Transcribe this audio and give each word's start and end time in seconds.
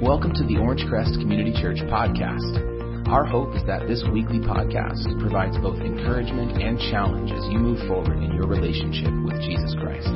Welcome 0.00 0.32
to 0.34 0.44
the 0.44 0.54
Orangecrest 0.54 1.18
Community 1.18 1.50
Church 1.60 1.78
podcast. 1.90 3.08
Our 3.08 3.24
hope 3.24 3.56
is 3.56 3.64
that 3.66 3.88
this 3.88 4.00
weekly 4.12 4.38
podcast 4.38 5.02
provides 5.18 5.58
both 5.58 5.80
encouragement 5.80 6.62
and 6.62 6.78
challenge 6.78 7.32
as 7.32 7.42
you 7.50 7.58
move 7.58 7.84
forward 7.88 8.22
in 8.22 8.30
your 8.30 8.46
relationship 8.46 9.10
with 9.26 9.42
Jesus 9.42 9.74
Christ. 9.82 10.06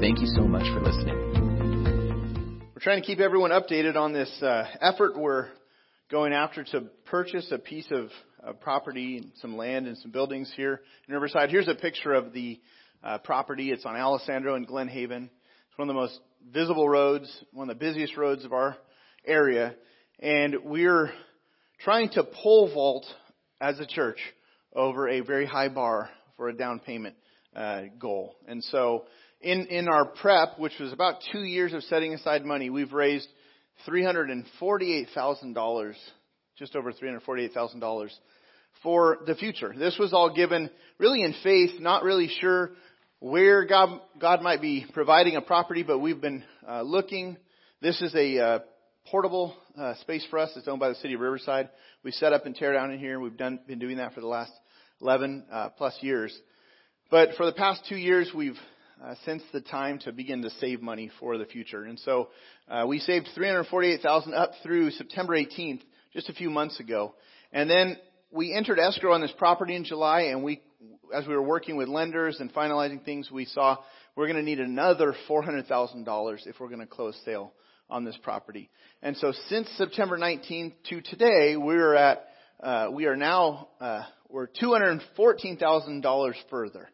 Thank 0.00 0.20
you 0.20 0.28
so 0.32 0.48
much 0.48 0.64
for 0.72 0.80
listening. 0.80 2.72
We're 2.74 2.80
trying 2.80 3.02
to 3.02 3.06
keep 3.06 3.20
everyone 3.20 3.50
updated 3.50 3.96
on 3.96 4.14
this 4.14 4.32
uh, 4.40 4.64
effort 4.80 5.18
we're 5.18 5.48
going 6.10 6.32
after 6.32 6.64
to 6.64 6.86
purchase 7.04 7.52
a 7.52 7.58
piece 7.58 7.88
of, 7.90 8.08
property 8.62 9.18
and 9.18 9.32
some 9.42 9.58
land 9.58 9.86
and 9.86 9.98
some 9.98 10.10
buildings 10.10 10.50
here 10.56 10.80
in 11.06 11.12
Riverside. 11.12 11.50
Here's 11.50 11.68
a 11.68 11.74
picture 11.74 12.14
of 12.14 12.32
the 12.32 12.58
uh, 13.04 13.18
property. 13.18 13.72
It's 13.72 13.84
on 13.84 13.94
Alessandro 13.94 14.54
and 14.54 14.66
Glen 14.66 14.88
Haven. 14.88 15.24
It's 15.68 15.78
one 15.78 15.86
of 15.90 15.94
the 15.94 16.00
most 16.00 16.18
visible 16.50 16.88
roads, 16.88 17.30
one 17.52 17.68
of 17.68 17.78
the 17.78 17.84
busiest 17.84 18.16
roads 18.16 18.46
of 18.46 18.54
our 18.54 18.78
area, 19.28 19.74
and 20.18 20.56
we're 20.64 21.12
trying 21.80 22.08
to 22.10 22.24
pole 22.24 22.72
vault 22.72 23.06
as 23.60 23.78
a 23.78 23.86
church 23.86 24.18
over 24.74 25.08
a 25.08 25.20
very 25.20 25.46
high 25.46 25.68
bar 25.68 26.10
for 26.36 26.48
a 26.48 26.52
down 26.52 26.80
payment 26.80 27.14
uh, 27.54 27.82
goal. 27.98 28.36
And 28.46 28.62
so, 28.64 29.04
in 29.40 29.66
in 29.66 29.88
our 29.88 30.06
prep, 30.06 30.58
which 30.58 30.78
was 30.80 30.92
about 30.92 31.16
two 31.32 31.44
years 31.44 31.72
of 31.72 31.82
setting 31.84 32.14
aside 32.14 32.44
money, 32.44 32.70
we've 32.70 32.92
raised 32.92 33.28
three 33.86 34.04
hundred 34.04 34.30
and 34.30 34.44
forty-eight 34.58 35.08
thousand 35.14 35.52
dollars, 35.54 35.96
just 36.58 36.74
over 36.74 36.92
three 36.92 37.08
hundred 37.08 37.22
forty-eight 37.22 37.52
thousand 37.52 37.80
dollars 37.80 38.16
for 38.82 39.18
the 39.26 39.34
future. 39.34 39.74
This 39.76 39.96
was 39.98 40.12
all 40.12 40.34
given 40.34 40.70
really 40.98 41.22
in 41.22 41.34
faith, 41.42 41.80
not 41.80 42.02
really 42.02 42.30
sure 42.40 42.70
where 43.20 43.64
God 43.64 44.00
God 44.20 44.42
might 44.42 44.60
be 44.60 44.86
providing 44.92 45.36
a 45.36 45.40
property, 45.40 45.82
but 45.82 45.98
we've 45.98 46.20
been 46.20 46.44
uh, 46.68 46.82
looking. 46.82 47.36
This 47.80 48.00
is 48.00 48.14
a 48.14 48.38
uh, 48.38 48.58
portable 49.10 49.54
uh, 49.78 49.94
space 50.02 50.26
for 50.30 50.38
us. 50.38 50.50
It's 50.56 50.68
owned 50.68 50.80
by 50.80 50.90
the 50.90 50.94
city 50.96 51.14
of 51.14 51.20
Riverside. 51.20 51.70
We 52.04 52.12
set 52.12 52.32
up 52.32 52.44
and 52.46 52.54
tear 52.54 52.74
down 52.74 52.90
in 52.90 52.98
here. 52.98 53.18
We've 53.18 53.36
done 53.36 53.58
been 53.66 53.78
doing 53.78 53.96
that 53.96 54.12
for 54.12 54.20
the 54.20 54.26
last 54.26 54.52
11 55.00 55.44
uh, 55.50 55.68
plus 55.70 55.96
years. 56.02 56.36
But 57.10 57.30
for 57.36 57.46
the 57.46 57.52
past 57.52 57.82
two 57.88 57.96
years, 57.96 58.30
we've 58.34 58.58
uh, 59.02 59.14
sensed 59.24 59.46
the 59.52 59.62
time 59.62 59.98
to 60.00 60.12
begin 60.12 60.42
to 60.42 60.50
save 60.50 60.82
money 60.82 61.10
for 61.20 61.38
the 61.38 61.46
future. 61.46 61.84
And 61.84 61.98
so 62.00 62.28
uh, 62.68 62.84
we 62.86 62.98
saved 62.98 63.28
348,000 63.34 64.34
up 64.34 64.52
through 64.62 64.90
September 64.90 65.34
18th, 65.34 65.80
just 66.12 66.28
a 66.28 66.34
few 66.34 66.50
months 66.50 66.78
ago. 66.78 67.14
And 67.52 67.70
then 67.70 67.96
we 68.30 68.52
entered 68.52 68.78
escrow 68.78 69.14
on 69.14 69.22
this 69.22 69.32
property 69.38 69.74
in 69.74 69.84
July, 69.84 70.22
and 70.22 70.44
we, 70.44 70.60
as 71.14 71.26
we 71.26 71.34
were 71.34 71.42
working 71.42 71.76
with 71.76 71.88
lenders 71.88 72.40
and 72.40 72.52
finalizing 72.52 73.02
things, 73.04 73.30
we 73.30 73.46
saw 73.46 73.78
we're 74.16 74.26
going 74.26 74.36
to 74.36 74.42
need 74.42 74.60
another 74.60 75.14
$400,000 75.30 76.46
if 76.46 76.60
we're 76.60 76.68
going 76.68 76.80
to 76.80 76.86
close 76.86 77.18
sale 77.24 77.54
on 77.90 78.04
this 78.04 78.16
property. 78.22 78.70
And 79.02 79.16
so 79.16 79.32
since 79.48 79.68
September 79.76 80.16
19th 80.18 80.74
to 80.90 81.00
today, 81.00 81.56
we're 81.56 81.94
at, 81.94 82.26
uh, 82.62 82.88
we 82.92 83.06
are 83.06 83.16
now, 83.16 83.68
uh, 83.80 84.02
we're 84.28 84.48
$214,000 84.48 86.34
further, 86.50 86.90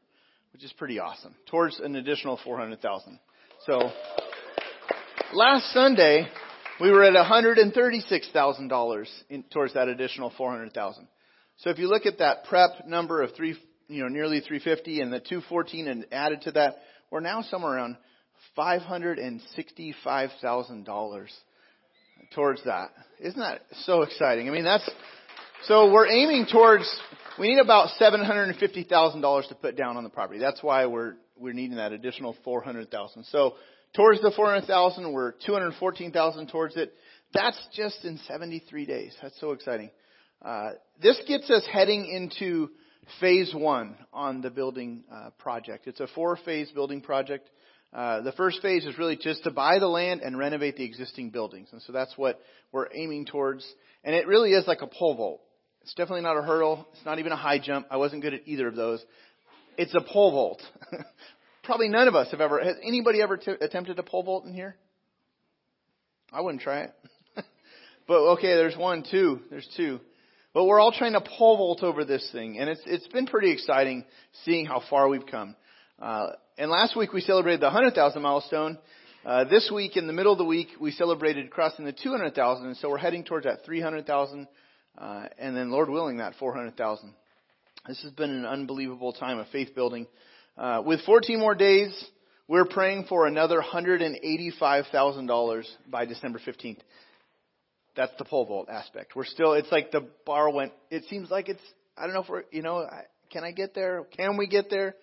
which 0.53 0.63
is 0.65 0.73
pretty 0.75 1.01
awesome, 1.01 1.35
towards 1.51 1.81
an 1.81 1.97
additional 1.97 2.39
400,000. 2.45 3.19
So, 3.67 3.91
last 5.33 5.73
Sunday, 5.73 6.29
we 6.81 6.91
were 6.91 7.05
at 7.05 7.15
$136,000 7.15 9.51
towards 9.51 9.75
that 9.75 9.89
additional 9.89 10.33
400,000. 10.37 11.07
So 11.59 11.71
if 11.71 11.79
you 11.79 11.87
look 11.89 12.07
at 12.07 12.19
that 12.19 12.45
prep 12.45 12.87
number 12.87 13.23
of 13.23 13.35
three, 13.35 13.57
you 13.89 14.03
know, 14.03 14.09
nearly 14.09 14.41
350 14.41 15.01
and 15.01 15.13
the 15.13 15.21
214 15.21 15.89
and 15.89 16.07
added 16.11 16.43
to 16.43 16.53
that, 16.53 16.77
we're 17.11 17.21
now 17.21 17.43
somewhere 17.43 17.75
around 17.75 17.97
$565,000 18.57 21.29
towards 22.35 22.65
that. 22.65 22.91
Isn't 23.21 23.41
that 23.41 23.61
so 23.83 24.03
exciting? 24.03 24.49
I 24.49 24.53
mean, 24.53 24.65
that's, 24.65 24.89
so 25.65 25.93
we're 25.93 26.09
aiming 26.09 26.47
towards, 26.51 26.89
we 27.39 27.49
need 27.49 27.59
about 27.59 27.91
$750,000 28.01 29.49
to 29.49 29.55
put 29.55 29.77
down 29.77 29.97
on 29.97 30.05
the 30.05 30.11
property. 30.11 30.39
That's 30.39 30.63
why 30.63 30.87
we're, 30.87 31.15
we're 31.39 31.53
needing 31.53 31.77
that 31.77 31.93
additional 31.93 32.37
400,000. 32.45 33.25
So 33.25 33.55
towards 33.95 34.21
the 34.21 34.33
400,000, 34.35 35.13
we're 35.13 35.33
214,000 35.47 36.49
towards 36.49 36.77
it. 36.77 36.93
That's 37.33 37.59
just 37.75 38.05
in 38.05 38.19
73 38.29 38.87
days. 38.87 39.15
That's 39.21 39.39
so 39.41 39.53
exciting. 39.53 39.91
Uh, 40.45 40.71
this 41.03 41.21
gets 41.27 41.51
us 41.51 41.65
heading 41.73 42.07
into 42.07 42.71
phase 43.21 43.53
one 43.55 43.97
on 44.13 44.41
the 44.41 44.51
building 44.51 45.05
uh, 45.13 45.31
project. 45.39 45.87
It's 45.87 46.01
a 46.01 46.07
four 46.15 46.37
phase 46.45 46.71
building 46.71 47.01
project. 47.01 47.49
Uh, 47.95 48.23
the 48.23 48.33
first 48.33 48.61
phase 48.61 48.85
is 48.85 48.99
really 48.99 49.17
just 49.17 49.45
to 49.45 49.51
buy 49.53 49.79
the 49.79 49.87
land 49.87 50.21
and 50.21 50.37
renovate 50.37 50.77
the 50.77 50.85
existing 50.85 51.31
buildings. 51.31 51.69
And 51.71 51.81
so 51.83 51.93
that's 51.93 52.13
what 52.17 52.41
we're 52.73 52.89
aiming 52.93 53.27
towards. 53.27 53.65
And 54.03 54.17
it 54.17 54.27
really 54.27 54.53
is 54.53 54.67
like 54.67 54.83
a 54.83 54.89
pole 54.89 55.15
vault. 55.15 55.41
It's 55.83 55.95
definitely 55.95 56.23
not 56.23 56.37
a 56.37 56.43
hurdle. 56.43 56.89
It's 56.95 57.05
not 57.05 57.21
even 57.21 57.31
a 57.31 57.37
high 57.37 57.61
jump. 57.61 57.87
I 57.91 57.99
wasn't 57.99 58.23
good 58.23 58.35
at 58.35 58.41
either 58.47 58.67
of 58.67 58.75
those. 58.75 59.05
It's 59.79 59.95
a 59.95 60.01
pole 60.01 60.33
vault. 60.33 60.63
Probably 61.63 61.89
none 61.89 62.09
of 62.09 62.17
us 62.17 62.31
have 62.33 62.41
ever, 62.41 62.63
has 62.63 62.77
anybody 62.83 63.23
ever 63.23 63.37
t- 63.37 63.53
attempted 63.61 63.99
a 63.99 64.03
pole 64.03 64.25
vault 64.25 64.45
in 64.45 64.55
here? 64.55 64.77
I 66.33 66.41
wouldn't 66.41 66.63
try 66.63 66.81
it. 66.81 66.95
but 68.09 68.19
okay, 68.33 68.55
there's 68.57 68.77
one, 68.77 69.05
two, 69.09 69.41
there's 69.51 69.69
two. 69.77 70.01
But 70.53 70.65
we're 70.65 70.81
all 70.81 70.93
trying 70.93 71.13
to 71.13 71.21
pole 71.21 71.57
vault 71.57 71.83
over 71.83 72.05
this 72.05 72.29
thing, 72.33 72.59
and 72.59 72.71
it's 72.71 72.81
it's 72.87 73.09
been 73.09 73.27
pretty 73.27 73.51
exciting 73.51 74.05
seeing 74.45 74.67
how 74.67 74.83
far 74.89 75.09
we've 75.09 75.27
come. 75.27 75.57
Uh, 76.01 76.29
and 76.57 76.71
last 76.71 76.97
week 76.97 77.13
we 77.13 77.21
celebrated 77.21 77.61
the 77.61 77.67
100,000 77.67 78.23
milestone. 78.23 78.79
Uh, 79.27 79.43
this 79.45 79.71
week, 79.75 79.97
in 79.97 80.07
the 80.07 80.13
middle 80.13 80.31
of 80.33 80.39
the 80.39 80.45
week, 80.45 80.69
we 80.81 80.93
celebrated 80.93 81.51
crossing 81.51 81.85
the 81.85 81.93
200,000, 81.93 82.67
and 82.67 82.77
so 82.77 82.91
we're 82.91 82.99
heading 82.99 83.25
towards 83.25 83.45
that 83.45 83.65
300,000, 83.65 84.47
uh, 84.97 85.25
and 85.39 85.57
then, 85.57 85.71
Lord 85.71 85.91
willing, 85.91 86.19
that 86.19 86.35
400,000. 86.39 87.13
This 87.89 88.01
has 88.03 88.13
been 88.13 88.31
an 88.31 88.47
unbelievable 88.47 89.13
time 89.13 89.39
of 89.39 89.49
faith 89.49 89.75
building. 89.75 90.07
Uh, 90.57 90.81
with 90.85 91.01
14 91.05 91.41
more 91.41 91.57
days, 91.57 91.93
we're 92.47 92.67
praying 92.67 93.07
for 93.09 93.27
another 93.27 93.61
$185,000 93.61 95.65
by 95.91 96.05
December 96.05 96.41
15th. 96.47 96.79
That's 97.97 98.13
the 98.19 98.25
pole 98.25 98.47
vault 98.47 98.69
aspect. 98.71 99.17
We're 99.17 99.25
still, 99.25 99.55
it's 99.55 99.73
like 99.73 99.91
the 99.91 100.07
bar 100.25 100.51
went, 100.51 100.71
it 100.91 101.03
seems 101.11 101.31
like 101.31 101.49
it's, 101.49 101.63
I 101.97 102.05
don't 102.05 102.15
know 102.15 102.23
if 102.23 102.29
we're, 102.29 102.45
you 102.53 102.63
know, 102.63 102.89
can 103.31 103.43
I 103.43 103.51
get 103.51 103.75
there? 103.75 104.05
Can 104.17 104.37
we 104.37 104.47
get 104.47 104.71
there? 104.71 104.95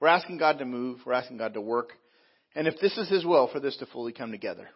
We're 0.00 0.08
asking 0.08 0.38
God 0.38 0.58
to 0.58 0.64
move. 0.64 1.00
We're 1.06 1.14
asking 1.14 1.38
God 1.38 1.54
to 1.54 1.60
work. 1.60 1.90
And 2.54 2.66
if 2.66 2.74
this 2.80 2.96
is 2.98 3.08
His 3.08 3.24
will, 3.24 3.48
for 3.48 3.60
this 3.60 3.76
to 3.78 3.86
fully 3.86 4.12
come 4.12 4.30
together. 4.30 4.68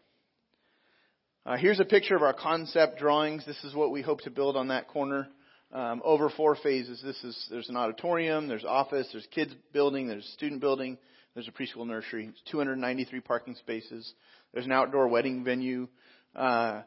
Uh, 1.45 1.57
here's 1.57 1.81
a 1.81 1.85
picture 1.85 2.17
of 2.17 2.23
our 2.23 2.33
concept 2.33 2.99
drawings. 2.99 3.45
This 3.47 3.63
is 3.65 3.75
what 3.75 3.91
we 3.91 4.03
hope 4.03 4.21
to 4.23 4.31
build 4.31 4.57
on 4.57 4.69
that 4.69 4.89
corner 4.89 5.29
um, 5.73 6.01
over 6.05 6.31
four 6.31 6.57
phases. 6.57 7.03
This 7.05 7.23
is 7.23 7.49
there's 7.51 7.69
an 7.69 7.77
auditorium, 7.77 8.49
there's 8.49 8.65
office, 8.65 9.09
there's 9.13 9.27
kids 9.31 9.53
building, 9.73 10.07
there's 10.07 10.27
student 10.35 10.61
building, 10.61 10.99
there's 11.35 11.49
a 11.49 11.53
preschool 11.53 11.87
nursery, 11.87 12.31
293 12.51 13.21
parking 13.21 13.55
spaces, 13.57 14.13
there's 14.53 14.67
an 14.67 14.73
outdoor 14.73 15.09
wedding 15.09 15.45
venue. 15.45 15.89
Uh, 16.35 16.83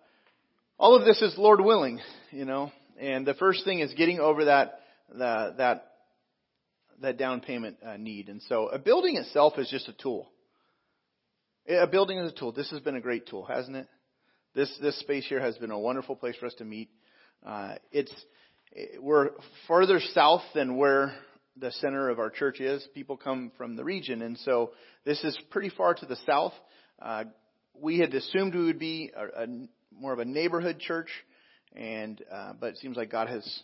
all 0.77 0.95
of 0.95 1.05
this 1.05 1.21
is 1.21 1.35
Lord 1.37 1.61
willing, 1.61 1.99
you 2.31 2.45
know. 2.45 2.71
And 2.99 3.25
the 3.25 3.33
first 3.35 3.63
thing 3.63 3.79
is 3.79 3.93
getting 3.93 4.19
over 4.19 4.45
that 4.45 4.79
the, 5.09 5.55
that 5.57 5.92
that 7.03 7.17
down 7.17 7.41
payment 7.41 7.77
uh, 7.85 7.97
need. 7.97 8.29
And 8.29 8.41
so 8.43 8.67
a 8.67 8.79
building 8.79 9.17
itself 9.17 9.53
is 9.57 9.69
just 9.69 9.87
a 9.87 9.93
tool. 9.93 10.29
A 11.69 11.87
building 11.87 12.17
is 12.17 12.31
a 12.31 12.35
tool. 12.35 12.51
This 12.51 12.69
has 12.71 12.79
been 12.81 12.95
a 12.95 13.01
great 13.01 13.27
tool, 13.27 13.45
hasn't 13.45 13.77
it? 13.77 13.87
This 14.55 14.75
this 14.81 14.99
space 14.99 15.25
here 15.27 15.39
has 15.39 15.57
been 15.57 15.71
a 15.71 15.79
wonderful 15.79 16.15
place 16.15 16.35
for 16.39 16.47
us 16.47 16.53
to 16.55 16.65
meet. 16.65 16.89
Uh, 17.45 17.75
it's 17.91 18.13
we're 18.99 19.29
further 19.67 19.99
south 20.13 20.41
than 20.53 20.77
where 20.77 21.13
the 21.57 21.71
center 21.71 22.09
of 22.09 22.19
our 22.19 22.29
church 22.29 22.59
is. 22.59 22.85
People 22.93 23.15
come 23.15 23.51
from 23.57 23.75
the 23.75 23.83
region, 23.83 24.21
and 24.21 24.37
so 24.39 24.71
this 25.05 25.23
is 25.23 25.37
pretty 25.51 25.69
far 25.69 25.93
to 25.93 26.05
the 26.05 26.17
south. 26.25 26.53
Uh, 27.01 27.25
we 27.79 27.99
had 27.99 28.13
assumed 28.13 28.55
we 28.55 28.65
would 28.65 28.79
be 28.79 29.11
a, 29.15 29.43
a, 29.43 29.47
more 29.91 30.13
of 30.13 30.19
a 30.19 30.25
neighborhood 30.25 30.79
church, 30.79 31.09
and 31.75 32.21
uh, 32.31 32.53
but 32.59 32.71
it 32.71 32.77
seems 32.77 32.97
like 32.97 33.09
God 33.11 33.27
has 33.29 33.61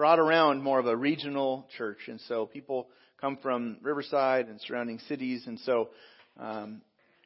brought 0.00 0.18
around 0.18 0.62
more 0.62 0.78
of 0.78 0.86
a 0.86 0.96
regional 0.96 1.66
church. 1.76 1.98
And 2.08 2.18
so 2.22 2.46
people 2.46 2.88
come 3.20 3.36
from 3.42 3.76
Riverside 3.82 4.46
and 4.46 4.58
surrounding 4.62 4.98
cities. 5.00 5.42
And 5.46 5.60
so 5.60 5.90
um, 6.38 6.80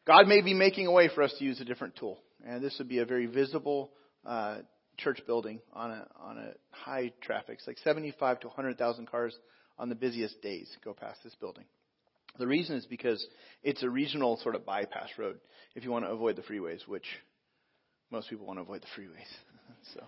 God 0.05 0.26
may 0.26 0.41
be 0.41 0.55
making 0.55 0.88
a 0.88 0.91
way 0.91 1.09
for 1.15 1.23
us 1.23 1.32
to 1.38 1.44
use 1.44 1.61
a 1.61 1.65
different 1.65 1.94
tool. 1.94 2.19
And 2.44 2.65
this 2.65 2.75
would 2.79 2.88
be 2.88 2.99
a 2.99 3.05
very 3.05 3.26
visible 3.26 3.93
uh, 4.26 4.56
church 4.97 5.21
building 5.25 5.61
on 5.73 5.93
a 5.93 6.06
on 6.19 6.38
a 6.38 6.50
high 6.73 7.12
traffic. 7.21 7.59
It's 7.59 7.67
like 7.69 7.79
75 7.79 8.41
to 8.41 8.49
100,000 8.49 9.06
cars 9.06 9.38
on 9.79 9.88
the 9.88 9.94
busiest 9.94 10.43
days 10.43 10.69
go 10.85 10.94
past 10.94 11.21
this 11.23 11.37
building. 11.37 11.67
The 12.41 12.47
reason 12.49 12.75
is 12.75 12.87
because 12.87 13.25
it's 13.62 13.85
a 13.85 13.88
regional 13.88 14.37
sort 14.43 14.56
of 14.56 14.67
bypass 14.67 15.11
road 15.17 15.38
if 15.76 15.85
you 15.85 15.93
want 15.93 16.06
to 16.06 16.11
avoid 16.11 16.35
the 16.35 16.43
freeways, 16.43 16.88
which 16.88 17.06
most 18.11 18.29
people 18.31 18.47
want 18.47 18.59
to 18.59 18.62
avoid 18.62 18.82
the 18.82 19.00
freeways. 19.00 19.31
so 19.94 20.03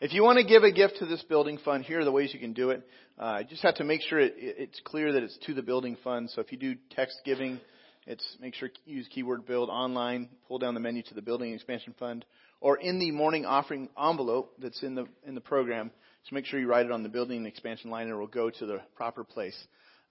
if 0.00 0.12
you 0.12 0.22
want 0.22 0.38
to 0.38 0.44
give 0.44 0.62
a 0.62 0.70
gift 0.70 0.96
to 0.98 1.06
this 1.06 1.22
building 1.24 1.58
fund, 1.64 1.84
here 1.84 2.00
are 2.00 2.04
the 2.04 2.12
ways 2.12 2.32
you 2.34 2.40
can 2.40 2.52
do 2.52 2.70
it. 2.70 2.86
Uh, 3.18 3.38
you 3.40 3.46
just 3.46 3.62
have 3.62 3.76
to 3.76 3.84
make 3.84 4.02
sure 4.02 4.18
it, 4.20 4.34
it's 4.36 4.80
clear 4.84 5.12
that 5.12 5.22
it's 5.22 5.38
to 5.46 5.54
the 5.54 5.62
building 5.62 5.96
fund. 6.04 6.30
So 6.30 6.40
if 6.40 6.52
you 6.52 6.58
do 6.58 6.74
text 6.90 7.20
giving, 7.24 7.60
It's 8.06 8.24
make 8.40 8.54
sure 8.54 8.70
you 8.84 8.96
use 8.98 9.08
keyword 9.12 9.46
build 9.46 9.68
online, 9.68 10.28
pull 10.46 10.58
down 10.58 10.74
the 10.74 10.80
menu 10.80 11.02
to 11.04 11.14
the 11.14 11.22
building 11.22 11.52
expansion 11.52 11.92
fund, 11.98 12.24
or 12.60 12.76
in 12.76 13.00
the 13.00 13.10
morning 13.10 13.44
offering 13.44 13.88
envelope 14.00 14.54
that's 14.60 14.82
in 14.82 14.94
the 14.94 15.06
in 15.26 15.34
the 15.34 15.40
program. 15.40 15.90
Just 16.22 16.32
make 16.32 16.46
sure 16.46 16.60
you 16.60 16.68
write 16.68 16.86
it 16.86 16.92
on 16.92 17.02
the 17.02 17.08
building 17.08 17.44
expansion 17.46 17.90
line, 17.90 18.04
and 18.04 18.12
it 18.12 18.16
will 18.16 18.28
go 18.28 18.48
to 18.48 18.66
the 18.66 18.80
proper 18.94 19.24
place. 19.24 19.56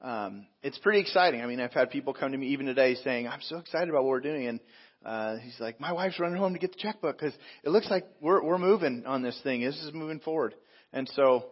Um, 0.02 0.46
it's 0.62 0.78
pretty 0.78 1.00
exciting. 1.00 1.42
I 1.42 1.46
mean, 1.46 1.62
I've 1.62 1.72
had 1.72 1.90
people 1.90 2.14
come 2.14 2.34
to 2.34 2.38
me 2.38 2.48
even 2.48 2.66
today 2.66 2.96
saying, 2.96 3.30
"I'm 3.30 3.42
so 3.42 3.58
excited 3.58 3.90
about 3.90 4.04
what 4.04 4.10
we're 4.10 4.20
doing," 4.20 4.48
and 4.48 4.60
uh, 5.06 5.38
he's 5.38 5.60
like, 5.60 5.80
"My 5.80 5.94
wife's 5.94 6.19
running 6.19 6.38
home 6.38 6.54
to 6.54 6.60
get 6.60 6.72
the 6.72 6.80
checkbook 6.80 7.19
because 7.19 7.34
it 7.63 7.69
looks 7.69 7.90
like 7.90 8.06
we're 8.22 8.44
we're 8.44 8.57
moving 8.57 9.04
on 9.06 9.22
this 9.22 9.40
thing. 9.44 9.62
This 9.62 9.75
is 9.84 9.94
moving 9.94 10.19
forward." 10.19 10.56
And 10.92 11.07
so, 11.16 11.46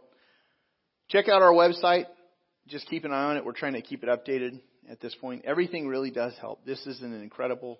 check 1.09 1.27
out 1.27 1.41
our 1.41 1.53
website. 1.53 2.05
Just 2.67 2.87
keep 2.89 3.05
an 3.05 3.11
eye 3.11 3.25
on 3.25 3.37
it. 3.37 3.45
We're 3.45 3.53
trying 3.53 3.73
to 3.73 3.81
keep 3.81 4.03
it 4.03 4.09
updated 4.09 4.59
at 4.89 4.99
this 4.99 5.13
point. 5.15 5.43
Everything 5.45 5.87
really 5.87 6.11
does 6.11 6.33
help. 6.41 6.65
This 6.65 6.85
is 6.87 7.01
an 7.01 7.13
incredible 7.13 7.79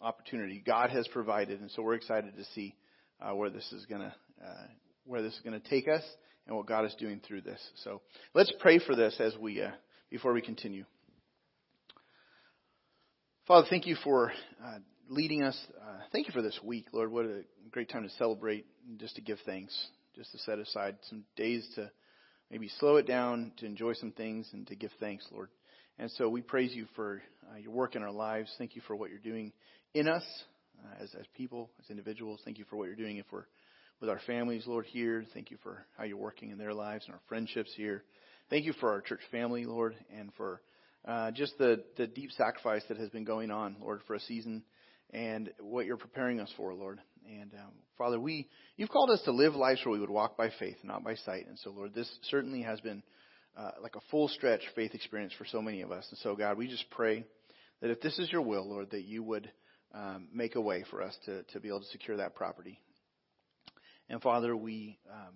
opportunity 0.00 0.62
God 0.64 0.90
has 0.90 1.08
provided, 1.08 1.60
and 1.60 1.70
so 1.70 1.82
we're 1.82 1.94
excited 1.94 2.36
to 2.36 2.44
see 2.54 2.74
uh, 3.20 3.34
where 3.34 3.50
this 3.50 3.70
is 3.72 3.86
going 3.86 4.02
to 4.02 4.14
uh, 4.44 4.66
where 5.04 5.22
this 5.22 5.32
is 5.32 5.40
going 5.40 5.58
to 5.58 5.68
take 5.68 5.88
us 5.88 6.02
and 6.46 6.56
what 6.56 6.66
God 6.66 6.84
is 6.84 6.94
doing 6.98 7.20
through 7.26 7.42
this. 7.42 7.60
So 7.84 8.02
let's 8.34 8.52
pray 8.60 8.78
for 8.78 8.94
this 8.94 9.16
as 9.18 9.34
we 9.36 9.62
uh, 9.62 9.70
before 10.10 10.32
we 10.32 10.42
continue. 10.42 10.84
Father, 13.48 13.66
thank 13.68 13.88
you 13.88 13.96
for 14.04 14.32
uh, 14.64 14.78
leading 15.08 15.42
us. 15.42 15.58
Uh, 15.76 15.98
thank 16.12 16.28
you 16.28 16.32
for 16.32 16.42
this 16.42 16.60
week, 16.62 16.86
Lord. 16.92 17.10
What 17.10 17.24
a 17.24 17.42
great 17.72 17.90
time 17.90 18.04
to 18.04 18.10
celebrate 18.10 18.66
and 18.88 19.00
just 19.00 19.16
to 19.16 19.20
give 19.20 19.38
thanks, 19.44 19.76
just 20.14 20.30
to 20.30 20.38
set 20.38 20.60
aside 20.60 20.96
some 21.10 21.24
days 21.34 21.68
to 21.74 21.90
maybe 22.52 22.70
slow 22.78 22.98
it 22.98 23.06
down, 23.08 23.50
to 23.56 23.66
enjoy 23.66 23.94
some 23.94 24.12
things, 24.12 24.48
and 24.52 24.64
to 24.68 24.76
give 24.76 24.92
thanks, 25.00 25.26
Lord. 25.32 25.48
And 25.98 26.08
so 26.12 26.28
we 26.28 26.40
praise 26.40 26.72
you 26.72 26.86
for 26.94 27.20
uh, 27.52 27.58
your 27.58 27.72
work 27.72 27.96
in 27.96 28.04
our 28.04 28.12
lives. 28.12 28.48
Thank 28.58 28.76
you 28.76 28.82
for 28.86 28.94
what 28.94 29.10
you're 29.10 29.18
doing 29.18 29.52
in 29.92 30.06
us 30.06 30.24
uh, 30.78 31.02
as, 31.02 31.12
as 31.18 31.26
people, 31.36 31.68
as 31.82 31.90
individuals. 31.90 32.40
Thank 32.44 32.58
you 32.58 32.64
for 32.70 32.76
what 32.76 32.84
you're 32.84 32.94
doing 32.94 33.16
if 33.16 33.26
we're 33.32 33.46
with 34.00 34.08
our 34.08 34.20
families, 34.24 34.68
Lord, 34.68 34.86
here. 34.86 35.24
Thank 35.34 35.50
you 35.50 35.56
for 35.64 35.84
how 35.98 36.04
you're 36.04 36.16
working 36.16 36.50
in 36.50 36.58
their 36.58 36.74
lives 36.74 37.06
and 37.06 37.14
our 37.14 37.22
friendships 37.28 37.72
here. 37.76 38.04
Thank 38.50 38.66
you 38.66 38.72
for 38.74 38.92
our 38.92 39.00
church 39.00 39.20
family, 39.32 39.64
Lord, 39.64 39.96
and 40.16 40.30
for 40.36 40.60
uh, 41.06 41.30
just 41.32 41.58
the, 41.58 41.82
the 41.96 42.06
deep 42.06 42.30
sacrifice 42.32 42.82
that 42.88 42.98
has 42.98 43.10
been 43.10 43.24
going 43.24 43.50
on, 43.50 43.76
Lord, 43.80 44.00
for 44.06 44.14
a 44.14 44.20
season 44.20 44.62
and 45.10 45.50
what 45.60 45.86
you're 45.86 45.96
preparing 45.96 46.40
us 46.40 46.52
for, 46.56 46.72
Lord. 46.74 47.00
And 47.26 47.52
um, 47.54 47.72
Father, 47.98 48.18
we 48.18 48.48
you've 48.76 48.90
called 48.90 49.10
us 49.10 49.22
to 49.24 49.32
live 49.32 49.54
lives 49.54 49.80
where 49.84 49.92
we 49.92 50.00
would 50.00 50.10
walk 50.10 50.36
by 50.36 50.50
faith, 50.58 50.76
not 50.82 51.04
by 51.04 51.14
sight. 51.16 51.46
And 51.48 51.58
so, 51.58 51.70
Lord, 51.70 51.94
this 51.94 52.10
certainly 52.30 52.62
has 52.62 52.80
been 52.80 53.02
uh, 53.56 53.72
like 53.82 53.96
a 53.96 54.00
full 54.10 54.28
stretch 54.28 54.62
faith 54.74 54.94
experience 54.94 55.32
for 55.36 55.44
so 55.44 55.60
many 55.60 55.82
of 55.82 55.92
us. 55.92 56.06
And 56.10 56.18
so, 56.18 56.34
God, 56.34 56.56
we 56.56 56.68
just 56.68 56.88
pray 56.90 57.24
that 57.80 57.90
if 57.90 58.00
this 58.00 58.18
is 58.18 58.30
your 58.32 58.42
will, 58.42 58.68
Lord, 58.68 58.90
that 58.90 59.04
you 59.04 59.22
would 59.22 59.50
um, 59.94 60.28
make 60.32 60.54
a 60.54 60.60
way 60.60 60.84
for 60.90 61.02
us 61.02 61.16
to, 61.26 61.42
to 61.42 61.60
be 61.60 61.68
able 61.68 61.80
to 61.80 61.86
secure 61.86 62.16
that 62.16 62.34
property. 62.34 62.80
And 64.08 64.22
Father, 64.22 64.56
we, 64.56 64.98
um, 65.10 65.34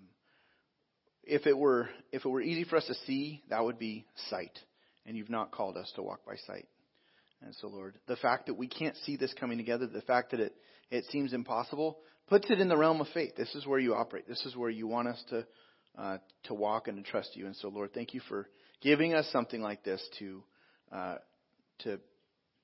if 1.23 1.47
it 1.47 1.57
were 1.57 1.89
if 2.13 2.25
it 2.25 2.29
were 2.29 2.41
easy 2.41 2.65
for 2.65 2.77
us 2.77 2.87
to 2.87 2.95
see, 3.07 3.43
that 3.51 3.65
would 3.65 3.79
be 3.79 4.07
sight. 4.31 4.57
And 5.07 5.17
you've 5.17 5.31
not 5.31 5.53
called 5.53 5.77
us 5.77 5.91
to 5.97 6.03
walk 6.03 6.27
by 6.27 6.37
sight. 6.47 6.67
And 7.43 7.55
so, 7.61 7.69
Lord, 7.69 7.95
the 8.09 8.17
fact 8.17 8.47
that 8.47 8.55
we 8.55 8.67
can't 8.67 8.97
see 9.05 9.17
this 9.17 9.33
coming 9.39 9.59
together, 9.59 9.87
the 9.87 10.01
fact 10.01 10.33
that 10.33 10.41
it, 10.41 10.55
it 10.91 11.05
seems 11.11 11.33
impossible, 11.33 11.99
puts 12.29 12.51
it 12.51 12.61
in 12.61 12.69
the 12.69 12.77
realm 12.77 13.01
of 13.01 13.09
faith. 13.15 13.37
This 13.37 13.55
is 13.55 13.67
where 13.67 13.79
you 13.79 13.95
operate. 13.95 14.27
This 14.27 14.45
is 14.45 14.57
where 14.57 14.71
you 14.71 14.87
want 14.87 15.09
us 15.09 15.23
to 15.31 15.47
uh, 15.99 16.19
to 16.45 16.55
walk 16.55 16.89
and 16.89 17.03
to 17.03 17.11
trust 17.11 17.37
you. 17.37 17.47
And 17.47 17.57
so, 17.57 17.69
Lord, 17.69 17.95
thank 17.95 18.13
you 18.13 18.21
for 18.29 18.49
giving 18.83 19.15
us 19.15 19.27
something 19.33 19.63
like 19.63 19.83
this 19.83 20.03
to 20.19 20.43
uh, 20.93 21.17
to 21.81 21.99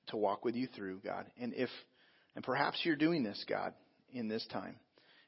to 0.07 0.17
walk 0.17 0.45
with 0.45 0.55
you 0.55 0.67
through, 0.67 0.99
God. 1.03 1.25
And 1.39 1.53
if 1.53 1.69
and 2.35 2.43
perhaps 2.43 2.79
you're 2.83 2.95
doing 2.95 3.23
this, 3.23 3.43
God, 3.47 3.73
in 4.11 4.27
this 4.27 4.45
time. 4.51 4.75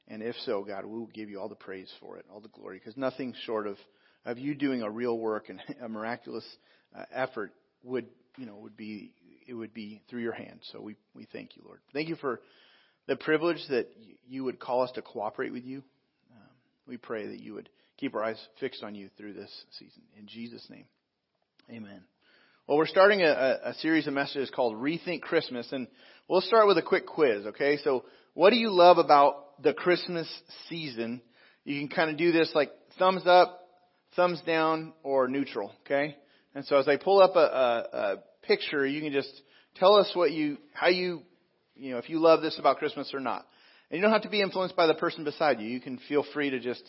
And 0.08 0.22
if 0.22 0.36
so, 0.46 0.64
God, 0.64 0.86
we 0.86 1.00
will 1.00 1.08
give 1.08 1.30
you 1.30 1.40
all 1.40 1.50
the 1.50 1.56
praise 1.56 1.92
for 2.00 2.18
it, 2.18 2.26
all 2.32 2.40
the 2.40 2.50
glory, 2.50 2.78
because 2.78 2.98
nothing 2.98 3.34
short 3.46 3.68
of 3.68 3.78
of 4.26 4.38
you 4.38 4.56
doing 4.56 4.82
a 4.82 4.90
real 4.90 5.18
work 5.18 5.50
and 5.50 5.62
a 5.82 5.90
miraculous 5.90 6.46
uh, 6.98 7.04
effort 7.14 7.54
would 7.84 8.08
you 8.38 8.46
know 8.46 8.56
would 8.56 8.78
be 8.78 9.12
it 9.48 9.54
would 9.54 9.74
be 9.74 10.02
through 10.10 10.22
your 10.22 10.34
hand. 10.34 10.60
So 10.72 10.82
we 10.82 10.96
we 11.14 11.28
thank 11.32 11.56
you, 11.56 11.64
Lord. 11.66 11.80
Thank 11.94 12.10
you 12.10 12.16
for 12.16 12.42
the 13.08 13.16
privilege 13.16 13.62
that 13.70 13.88
you 14.28 14.44
would 14.44 14.60
call 14.60 14.82
us 14.82 14.92
to 14.92 15.02
cooperate 15.02 15.54
with 15.54 15.64
you. 15.64 15.84
Um, 16.32 16.50
we 16.88 16.98
pray 16.98 17.28
that 17.28 17.40
you 17.40 17.54
would 17.54 17.70
keep 17.98 18.16
our 18.16 18.24
eyes 18.24 18.42
fixed 18.60 18.84
on 18.84 18.96
you 18.96 19.10
through 19.18 19.34
this 19.34 19.52
season. 19.78 20.02
In 20.18 20.28
Jesus' 20.28 20.66
name, 20.70 20.86
amen. 21.70 22.02
Well, 22.68 22.80
we're 22.80 22.88
starting 22.88 23.22
a, 23.22 23.60
a 23.64 23.74
series 23.76 24.08
of 24.08 24.14
messages 24.14 24.50
called 24.50 24.76
Rethink 24.76 25.22
Christmas, 25.22 25.72
and 25.72 25.88
we'll 26.28 26.42
start 26.42 26.66
with 26.66 26.80
a 26.80 26.82
quick 26.82 27.06
quiz, 27.06 27.46
okay? 27.46 27.78
So, 27.84 28.06
what 28.34 28.50
do 28.50 28.56
you 28.56 28.72
love 28.72 28.98
about 28.98 29.62
the 29.62 29.72
Christmas 29.72 30.28
season? 30.68 31.22
You 31.64 31.80
can 31.80 31.96
kind 31.96 32.10
of 32.10 32.18
do 32.18 32.32
this 32.32 32.52
like 32.56 32.72
thumbs 32.98 33.22
up, 33.28 33.62
thumbs 34.16 34.42
down, 34.48 34.94
or 35.04 35.28
neutral, 35.28 35.74
okay? 35.86 36.16
And 36.56 36.66
so, 36.66 36.78
as 36.78 36.88
I 36.88 36.98
pull 36.98 37.22
up 37.22 37.36
a, 37.36 37.40
a, 37.40 37.98
a 37.98 38.16
picture, 38.48 38.86
you 38.88 39.02
can 39.02 39.12
just 39.12 39.30
tell 39.76 39.96
us 39.96 40.10
what 40.14 40.32
you, 40.32 40.58
how 40.74 40.88
you, 40.88 41.22
you 41.76 41.92
know, 41.92 41.98
if 41.98 42.10
you 42.10 42.20
love 42.20 42.42
this 42.42 42.58
about 42.58 42.78
Christmas 42.78 43.14
or 43.14 43.20
not. 43.20 43.46
And 43.92 43.98
you 43.98 44.02
don't 44.02 44.14
have 44.14 44.24
to 44.24 44.30
be 44.30 44.42
influenced 44.42 44.76
by 44.76 44.88
the 44.88 44.96
person 44.96 45.24
beside 45.24 45.60
you. 45.60 45.68
You 45.68 45.80
can 45.80 46.00
feel 46.08 46.26
free 46.34 46.50
to 46.50 46.60
just 46.60 46.84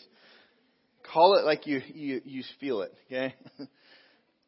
Call 1.13 1.37
it 1.37 1.45
like 1.45 1.67
you, 1.67 1.81
you, 1.93 2.21
you 2.25 2.43
feel 2.59 2.81
it, 2.81 2.93
okay? 3.05 3.33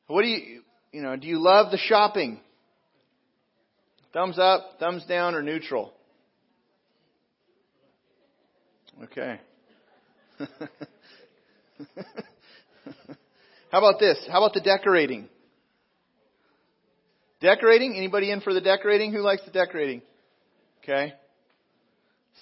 what 0.07 0.23
do 0.23 0.27
you, 0.27 0.61
you 0.91 1.01
know, 1.01 1.15
do 1.15 1.27
you 1.27 1.41
love 1.41 1.71
the 1.71 1.77
shopping? 1.77 2.41
Thumbs 4.13 4.37
up, 4.37 4.77
thumbs 4.79 5.05
down, 5.05 5.35
or 5.35 5.41
neutral? 5.41 5.93
Okay. 9.03 9.39
How 13.71 13.77
about 13.77 13.99
this? 13.99 14.17
How 14.29 14.43
about 14.43 14.53
the 14.53 14.61
decorating? 14.61 15.29
Decorating? 17.39 17.95
Anybody 17.95 18.31
in 18.31 18.41
for 18.41 18.53
the 18.53 18.61
decorating? 18.61 19.13
Who 19.13 19.19
likes 19.19 19.43
the 19.45 19.51
decorating? 19.51 20.01
Okay. 20.83 21.13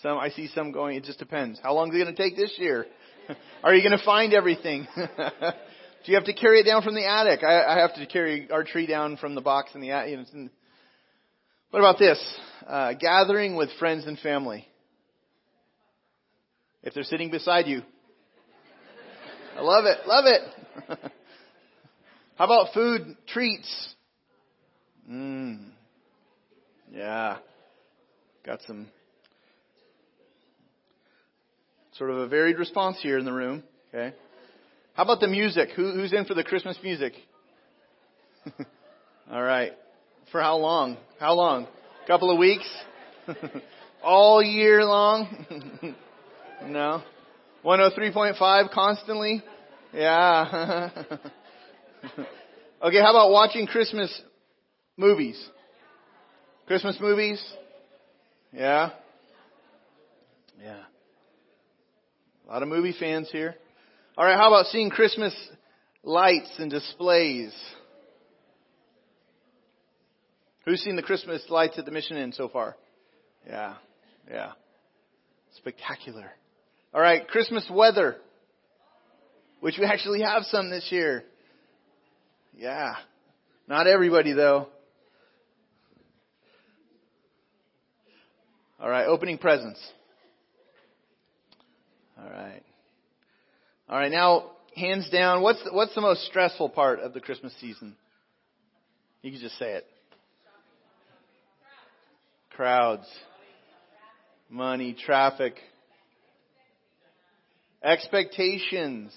Some 0.02 0.18
I 0.18 0.30
see 0.30 0.48
some 0.54 0.72
going. 0.72 0.96
It 0.96 1.04
just 1.04 1.20
depends. 1.20 1.60
How 1.62 1.74
long 1.74 1.90
is 1.90 1.96
it 1.96 2.04
going 2.04 2.16
to 2.16 2.22
take 2.22 2.38
this 2.38 2.54
year? 2.58 2.86
Are 3.64 3.76
you 3.76 3.88
going 3.88 3.98
to 3.98 4.06
find 4.06 4.34
everything? 4.34 4.88
Do 4.96 6.12
you 6.12 6.16
have 6.16 6.26
to 6.26 6.34
carry 6.34 6.62
it 6.62 6.64
down 6.64 6.84
from 6.84 6.96
the 6.96 7.06
attic? 7.06 7.44
I, 7.44 7.64
I 7.64 7.80
have 7.82 7.96
to 7.96 8.06
carry 8.06 8.50
our 8.50 8.64
tree 8.64 8.88
down 8.88 9.18
from 9.18 9.36
the 9.36 9.42
box 9.42 9.72
in 9.76 9.82
the 9.82 9.92
attic. 9.92 10.12
You 10.12 10.18
know, 10.18 10.50
what 11.72 11.80
about 11.80 12.00
this? 12.00 12.24
Uh, 12.66 12.94
gathering 12.94 13.58
with 13.58 13.70
friends 13.80 14.06
and 14.06 14.18
family. 14.20 14.66
If 16.84 16.94
they're 16.94 17.04
sitting 17.04 17.30
beside 17.30 17.68
you. 17.68 17.81
I 19.57 19.62
love 19.62 19.86
it. 19.86 20.07
Love 20.07 20.26
it. 20.26 21.12
How 22.38 22.46
about 22.46 22.74
food 22.74 23.18
treats? 23.28 23.96
Mmm. 25.10 25.70
Yeah. 26.92 27.38
Got 28.46 28.62
some 28.68 28.88
Sort 31.98 32.12
of 32.12 32.18
a 32.18 32.28
varied 32.28 32.60
response 32.60 32.98
here 33.02 33.18
in 33.18 33.26
the 33.26 33.34
room. 33.34 33.64
Okay. 33.90 34.16
How 34.94 35.04
about 35.04 35.20
the 35.20 35.28
music? 35.28 35.70
Who, 35.76 35.94
who's 35.94 36.14
in 36.14 36.26
for 36.26 36.36
the 36.36 36.44
Christmas 36.44 36.78
music? 36.84 37.14
All 39.32 39.42
right. 39.42 39.72
For 40.32 40.40
how 40.40 40.58
long? 40.58 40.98
How 41.20 41.34
long? 41.34 41.66
A 42.04 42.08
couple 42.08 42.30
of 42.30 42.38
weeks? 42.38 42.70
All 44.04 44.44
year 44.44 44.86
long? 44.86 45.96
no. 46.68 47.02
103.5 47.66 48.72
constantly? 48.72 49.42
Yeah. 49.92 51.10
okay, 52.83 52.99
how 52.99 53.11
about 53.11 53.31
watching 53.31 53.68
Christmas 53.68 54.21
movies? 54.97 55.42
Christmas 56.68 56.97
movies? 56.99 57.44
Yeah. 58.51 58.92
Yeah. 60.61 60.83
A 62.47 62.51
lot 62.51 62.63
of 62.63 62.69
movie 62.69 62.95
fans 62.97 63.30
here. 63.31 63.56
All 64.18 64.25
right, 64.25 64.37
how 64.37 64.47
about 64.47 64.68
seeing 64.68 64.89
Christmas 64.89 65.33
lights 66.04 66.49
and 66.57 66.71
displays? 66.71 67.54
Who's 70.66 70.81
seen 70.81 70.95
the 70.95 71.04
Christmas 71.04 71.44
lights 71.49 71.77
at 71.77 71.85
the 71.85 71.92
Mission 71.92 72.18
Inn 72.18 72.33
so 72.33 72.49
far? 72.49 72.75
Yeah, 73.45 73.75
yeah. 74.30 74.51
Spectacular. 75.56 76.30
All 76.94 77.01
right, 77.01 77.27
Christmas 77.27 77.66
weather, 77.71 78.18
which 79.59 79.77
we 79.80 79.85
actually 79.85 80.21
have 80.21 80.44
some 80.44 80.69
this 80.69 80.87
year. 80.92 81.23
Yeah. 82.57 82.95
Not 83.68 83.87
everybody 83.87 84.33
though. 84.33 84.68
All 88.80 88.90
right, 88.90 89.06
opening 89.06 89.37
presents. 89.37 89.80
All 92.19 92.30
right. 92.30 92.64
All 93.90 93.97
right. 93.97 94.11
Now, 94.11 94.52
hands 94.76 95.09
down, 95.09 95.42
what's 95.42 95.64
the, 95.64 95.71
what's 95.71 95.95
the 95.95 96.02
most 96.02 96.26
stressful 96.26 96.69
part 96.69 96.99
of 96.99 97.14
the 97.14 97.19
Christmas 97.19 97.54
season? 97.59 97.95
You 99.21 99.31
can 99.31 99.40
just 99.40 99.57
say 99.57 99.73
it. 99.73 99.85
Crowds. 102.52 103.07
Money, 104.49 104.95
traffic. 105.06 105.56
Expectations. 107.83 109.11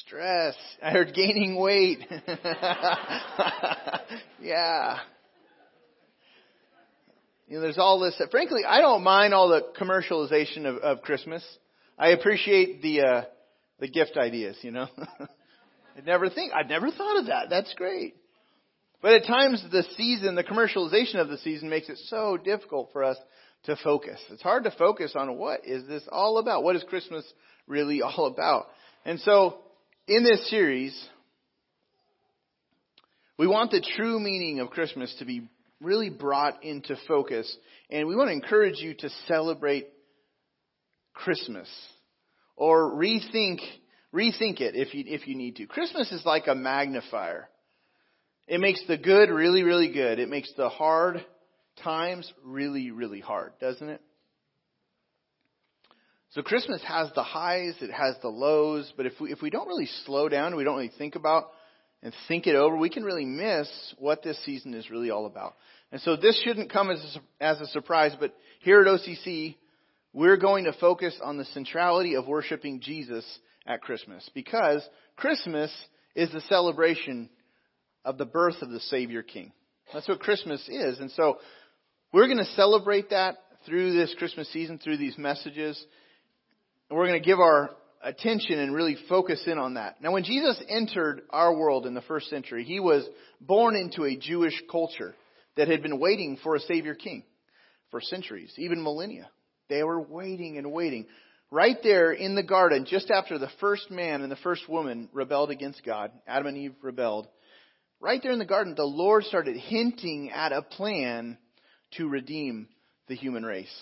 Stress. 0.00 0.54
I 0.82 0.90
heard 0.90 1.12
gaining 1.12 1.60
weight. 1.60 1.98
yeah. 4.40 4.98
You 7.48 7.56
know, 7.56 7.62
there's 7.62 7.78
all 7.78 7.98
this. 7.98 8.20
Frankly, 8.30 8.62
I 8.66 8.80
don't 8.80 9.02
mind 9.02 9.34
all 9.34 9.48
the 9.48 9.62
commercialization 9.78 10.66
of, 10.66 10.76
of 10.76 11.02
Christmas. 11.02 11.44
I 11.98 12.10
appreciate 12.10 12.80
the 12.80 13.00
uh, 13.00 13.22
the 13.80 13.88
gift 13.88 14.16
ideas. 14.16 14.56
You 14.62 14.70
know, 14.70 14.86
I'd 15.96 16.06
never 16.06 16.30
think 16.30 16.52
I'd 16.52 16.68
never 16.68 16.90
thought 16.90 17.18
of 17.18 17.26
that. 17.26 17.50
That's 17.50 17.74
great. 17.74 18.14
But 19.02 19.14
at 19.14 19.26
times, 19.26 19.64
the 19.72 19.82
season, 19.96 20.36
the 20.36 20.44
commercialization 20.44 21.16
of 21.16 21.28
the 21.28 21.38
season, 21.38 21.68
makes 21.68 21.88
it 21.88 21.98
so 22.06 22.36
difficult 22.36 22.90
for 22.92 23.02
us 23.02 23.16
to 23.64 23.76
focus. 23.82 24.20
It's 24.30 24.42
hard 24.42 24.62
to 24.64 24.70
focus 24.70 25.14
on 25.16 25.38
what 25.38 25.66
is 25.66 25.88
this 25.88 26.04
all 26.10 26.38
about. 26.38 26.62
What 26.62 26.76
is 26.76 26.84
Christmas 26.84 27.24
really 27.66 28.00
all 28.00 28.26
about? 28.26 28.66
And 29.04 29.18
so, 29.20 29.58
in 30.08 30.24
this 30.24 30.48
series, 30.50 31.08
we 33.38 33.46
want 33.46 33.70
the 33.70 33.84
true 33.96 34.18
meaning 34.18 34.60
of 34.60 34.70
Christmas 34.70 35.14
to 35.18 35.24
be 35.24 35.48
really 35.80 36.10
brought 36.10 36.62
into 36.64 36.96
focus. 37.08 37.54
And 37.90 38.06
we 38.06 38.16
want 38.16 38.28
to 38.28 38.32
encourage 38.32 38.78
you 38.78 38.94
to 38.94 39.08
celebrate 39.26 39.88
Christmas 41.12 41.68
or 42.56 42.92
rethink 42.92 43.60
rethink 44.14 44.60
it 44.60 44.74
if 44.74 44.94
you 44.94 45.04
if 45.06 45.26
you 45.26 45.36
need 45.36 45.56
to. 45.56 45.66
Christmas 45.66 46.10
is 46.12 46.24
like 46.24 46.46
a 46.46 46.54
magnifier. 46.54 47.48
It 48.46 48.60
makes 48.60 48.82
the 48.86 48.96
good 48.96 49.30
really 49.30 49.62
really 49.62 49.92
good. 49.92 50.18
It 50.18 50.28
makes 50.28 50.52
the 50.56 50.68
hard 50.68 51.24
times 51.82 52.30
really 52.44 52.90
really 52.90 53.20
hard, 53.20 53.52
doesn't 53.60 53.88
it? 53.88 54.00
So 56.32 56.40
Christmas 56.42 56.82
has 56.84 57.10
the 57.14 57.22
highs, 57.22 57.74
it 57.82 57.90
has 57.90 58.16
the 58.22 58.28
lows, 58.28 58.90
but 58.96 59.04
if 59.04 59.12
we 59.20 59.30
if 59.32 59.42
we 59.42 59.50
don't 59.50 59.68
really 59.68 59.88
slow 60.06 60.30
down, 60.30 60.56
we 60.56 60.64
don't 60.64 60.76
really 60.76 60.92
think 60.96 61.14
about 61.14 61.50
and 62.02 62.12
think 62.26 62.46
it 62.46 62.56
over, 62.56 62.76
we 62.76 62.88
can 62.88 63.04
really 63.04 63.26
miss 63.26 63.68
what 63.98 64.22
this 64.22 64.42
season 64.44 64.74
is 64.74 64.90
really 64.90 65.10
all 65.10 65.26
about. 65.26 65.54
And 65.92 66.00
so 66.00 66.16
this 66.16 66.40
shouldn't 66.42 66.72
come 66.72 66.90
as 66.90 67.18
a, 67.40 67.44
as 67.44 67.60
a 67.60 67.66
surprise, 67.66 68.12
but 68.18 68.34
here 68.60 68.80
at 68.80 68.86
OCC, 68.86 69.56
we're 70.14 70.38
going 70.38 70.64
to 70.64 70.72
focus 70.72 71.14
on 71.22 71.36
the 71.36 71.44
centrality 71.46 72.16
of 72.16 72.26
worshiping 72.26 72.80
Jesus 72.80 73.24
at 73.66 73.82
Christmas 73.82 74.28
because 74.34 74.82
Christmas 75.16 75.70
is 76.16 76.32
the 76.32 76.40
celebration 76.42 77.28
of 78.04 78.18
the 78.18 78.24
birth 78.24 78.56
of 78.62 78.70
the 78.70 78.80
Savior 78.80 79.22
King. 79.22 79.52
That's 79.92 80.08
what 80.08 80.20
Christmas 80.20 80.66
is. 80.68 80.98
And 80.98 81.10
so 81.10 81.38
we're 82.12 82.26
going 82.26 82.38
to 82.38 82.52
celebrate 82.56 83.10
that 83.10 83.36
through 83.66 83.92
this 83.92 84.14
Christmas 84.18 84.50
season, 84.52 84.78
through 84.78 84.96
these 84.96 85.16
messages. 85.18 85.82
And 86.92 86.98
we're 86.98 87.06
going 87.06 87.22
to 87.22 87.26
give 87.26 87.40
our 87.40 87.70
attention 88.02 88.58
and 88.58 88.74
really 88.74 88.98
focus 89.08 89.42
in 89.46 89.56
on 89.56 89.74
that. 89.74 90.02
Now, 90.02 90.12
when 90.12 90.24
Jesus 90.24 90.62
entered 90.68 91.22
our 91.30 91.56
world 91.56 91.86
in 91.86 91.94
the 91.94 92.02
first 92.02 92.28
century, 92.28 92.64
he 92.64 92.80
was 92.80 93.08
born 93.40 93.76
into 93.76 94.04
a 94.04 94.14
Jewish 94.14 94.52
culture 94.70 95.14
that 95.56 95.68
had 95.68 95.82
been 95.82 95.98
waiting 95.98 96.36
for 96.42 96.54
a 96.54 96.60
Savior 96.60 96.94
King 96.94 97.24
for 97.90 98.02
centuries, 98.02 98.52
even 98.58 98.82
millennia. 98.82 99.30
They 99.70 99.82
were 99.82 100.02
waiting 100.02 100.58
and 100.58 100.70
waiting. 100.70 101.06
Right 101.50 101.78
there 101.82 102.12
in 102.12 102.34
the 102.34 102.42
garden, 102.42 102.84
just 102.86 103.10
after 103.10 103.38
the 103.38 103.48
first 103.58 103.90
man 103.90 104.20
and 104.20 104.30
the 104.30 104.36
first 104.36 104.68
woman 104.68 105.08
rebelled 105.14 105.50
against 105.50 105.82
God, 105.86 106.10
Adam 106.26 106.48
and 106.48 106.58
Eve 106.58 106.74
rebelled, 106.82 107.26
right 108.00 108.20
there 108.22 108.32
in 108.32 108.38
the 108.38 108.44
garden, 108.44 108.74
the 108.76 108.84
Lord 108.84 109.24
started 109.24 109.56
hinting 109.56 110.30
at 110.30 110.52
a 110.52 110.60
plan 110.60 111.38
to 111.92 112.06
redeem 112.06 112.68
the 113.08 113.16
human 113.16 113.44
race. 113.44 113.72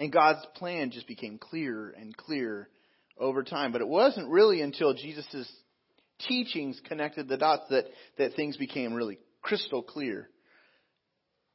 And 0.00 0.10
God's 0.10 0.44
plan 0.56 0.90
just 0.90 1.06
became 1.06 1.38
clearer 1.38 1.90
and 1.90 2.16
clearer 2.16 2.70
over 3.18 3.42
time. 3.42 3.70
But 3.70 3.82
it 3.82 3.86
wasn't 3.86 4.30
really 4.30 4.62
until 4.62 4.94
Jesus' 4.94 5.46
teachings 6.26 6.80
connected 6.88 7.28
the 7.28 7.36
dots 7.36 7.64
that, 7.68 7.84
that 8.16 8.34
things 8.34 8.56
became 8.56 8.94
really 8.94 9.18
crystal 9.42 9.82
clear. 9.82 10.30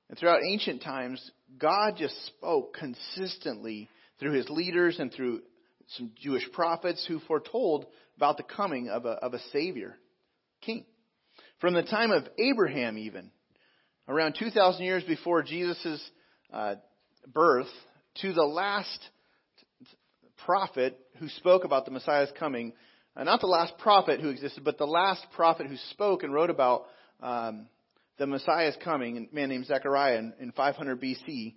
And 0.09 0.17
throughout 0.17 0.41
ancient 0.47 0.83
times, 0.83 1.31
God 1.57 1.95
just 1.97 2.15
spoke 2.27 2.75
consistently 2.75 3.89
through 4.19 4.33
his 4.33 4.47
leaders 4.49 4.99
and 4.99 5.11
through 5.11 5.41
some 5.97 6.11
Jewish 6.21 6.47
prophets 6.51 7.03
who 7.07 7.19
foretold 7.21 7.87
about 8.15 8.37
the 8.37 8.43
coming 8.43 8.89
of 8.89 9.05
a, 9.05 9.09
of 9.09 9.33
a 9.33 9.39
Savior, 9.51 9.97
King. 10.61 10.85
From 11.59 11.73
the 11.73 11.83
time 11.83 12.11
of 12.11 12.27
Abraham, 12.37 12.99
even, 12.99 13.31
around 14.07 14.35
2,000 14.37 14.83
years 14.83 15.03
before 15.03 15.41
Jesus' 15.41 15.99
uh, 16.53 16.75
birth, 17.27 17.67
to 18.21 18.33
the 18.33 18.43
last 18.43 19.09
prophet 20.45 20.99
who 21.17 21.27
spoke 21.29 21.63
about 21.63 21.85
the 21.85 21.91
Messiah's 21.91 22.31
coming, 22.37 22.73
uh, 23.15 23.23
not 23.23 23.41
the 23.41 23.47
last 23.47 23.77
prophet 23.77 24.19
who 24.21 24.29
existed, 24.29 24.63
but 24.63 24.77
the 24.77 24.85
last 24.85 25.25
prophet 25.35 25.67
who 25.67 25.77
spoke 25.91 26.23
and 26.23 26.33
wrote 26.33 26.49
about 26.49 26.85
um, 27.21 27.67
the 28.17 28.27
Messiah's 28.27 28.77
coming, 28.83 29.29
a 29.31 29.35
man 29.35 29.49
named 29.49 29.65
Zechariah 29.65 30.17
in, 30.17 30.33
in 30.39 30.51
500 30.51 31.01
BC, 31.01 31.55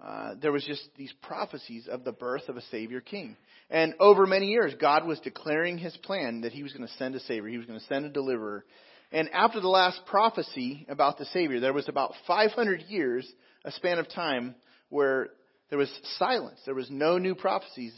uh, 0.00 0.34
there 0.40 0.52
was 0.52 0.64
just 0.64 0.82
these 0.96 1.12
prophecies 1.22 1.88
of 1.90 2.04
the 2.04 2.12
birth 2.12 2.48
of 2.48 2.56
a 2.56 2.62
Savior 2.70 3.00
King. 3.00 3.36
And 3.70 3.94
over 3.98 4.26
many 4.26 4.46
years, 4.46 4.74
God 4.78 5.06
was 5.06 5.18
declaring 5.20 5.78
His 5.78 5.96
plan 5.98 6.42
that 6.42 6.52
He 6.52 6.62
was 6.62 6.72
going 6.72 6.86
to 6.86 6.94
send 6.94 7.14
a 7.14 7.20
Savior, 7.20 7.48
He 7.48 7.58
was 7.58 7.66
going 7.66 7.80
to 7.80 7.86
send 7.86 8.04
a 8.04 8.10
deliverer. 8.10 8.64
And 9.12 9.30
after 9.30 9.60
the 9.60 9.68
last 9.68 10.00
prophecy 10.06 10.84
about 10.88 11.16
the 11.16 11.24
Savior, 11.26 11.60
there 11.60 11.72
was 11.72 11.88
about 11.88 12.12
500 12.26 12.82
years, 12.88 13.26
a 13.64 13.72
span 13.72 13.98
of 13.98 14.08
time, 14.10 14.54
where 14.88 15.30
there 15.70 15.78
was 15.78 15.92
silence. 16.18 16.60
There 16.64 16.74
was 16.74 16.90
no 16.90 17.18
new 17.18 17.34
prophecies 17.34 17.94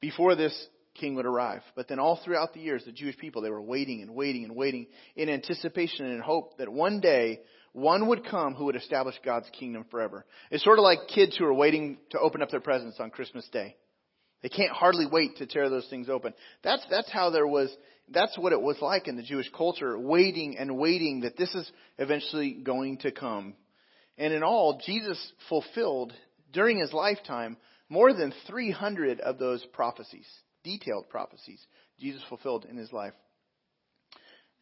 before 0.00 0.34
this 0.34 0.54
king 0.94 1.14
would 1.14 1.26
arrive. 1.26 1.62
But 1.74 1.88
then 1.88 1.98
all 1.98 2.20
throughout 2.24 2.52
the 2.52 2.60
years, 2.60 2.84
the 2.84 2.92
Jewish 2.92 3.16
people, 3.16 3.42
they 3.42 3.50
were 3.50 3.62
waiting 3.62 4.02
and 4.02 4.14
waiting 4.14 4.44
and 4.44 4.54
waiting 4.54 4.86
in 5.16 5.28
anticipation 5.28 6.06
and 6.06 6.14
in 6.14 6.20
hope 6.20 6.58
that 6.58 6.68
one 6.68 7.00
day 7.00 7.40
one 7.72 8.08
would 8.08 8.26
come 8.26 8.54
who 8.54 8.66
would 8.66 8.76
establish 8.76 9.14
God's 9.24 9.48
kingdom 9.58 9.84
forever. 9.90 10.24
It's 10.50 10.64
sort 10.64 10.78
of 10.78 10.82
like 10.82 11.08
kids 11.14 11.36
who 11.36 11.44
are 11.44 11.54
waiting 11.54 11.98
to 12.10 12.18
open 12.18 12.42
up 12.42 12.50
their 12.50 12.60
presents 12.60 12.98
on 12.98 13.10
Christmas 13.10 13.48
Day. 13.52 13.76
They 14.42 14.48
can't 14.48 14.72
hardly 14.72 15.06
wait 15.06 15.36
to 15.36 15.46
tear 15.46 15.68
those 15.68 15.86
things 15.88 16.08
open. 16.08 16.32
That's, 16.62 16.84
that's 16.90 17.10
how 17.10 17.30
there 17.30 17.46
was, 17.46 17.74
that's 18.08 18.38
what 18.38 18.52
it 18.52 18.60
was 18.60 18.76
like 18.80 19.08
in 19.08 19.16
the 19.16 19.22
Jewish 19.22 19.50
culture, 19.56 19.98
waiting 19.98 20.56
and 20.58 20.78
waiting 20.78 21.20
that 21.20 21.36
this 21.36 21.54
is 21.54 21.70
eventually 21.98 22.52
going 22.52 22.98
to 22.98 23.10
come. 23.10 23.54
And 24.16 24.32
in 24.32 24.42
all, 24.42 24.80
Jesus 24.84 25.32
fulfilled 25.48 26.12
during 26.52 26.78
his 26.78 26.92
lifetime 26.92 27.56
more 27.88 28.12
than 28.12 28.32
300 28.46 29.20
of 29.20 29.38
those 29.38 29.64
prophecies, 29.72 30.26
detailed 30.62 31.08
prophecies, 31.08 31.60
Jesus 31.98 32.22
fulfilled 32.28 32.66
in 32.68 32.76
his 32.76 32.92
life. 32.92 33.14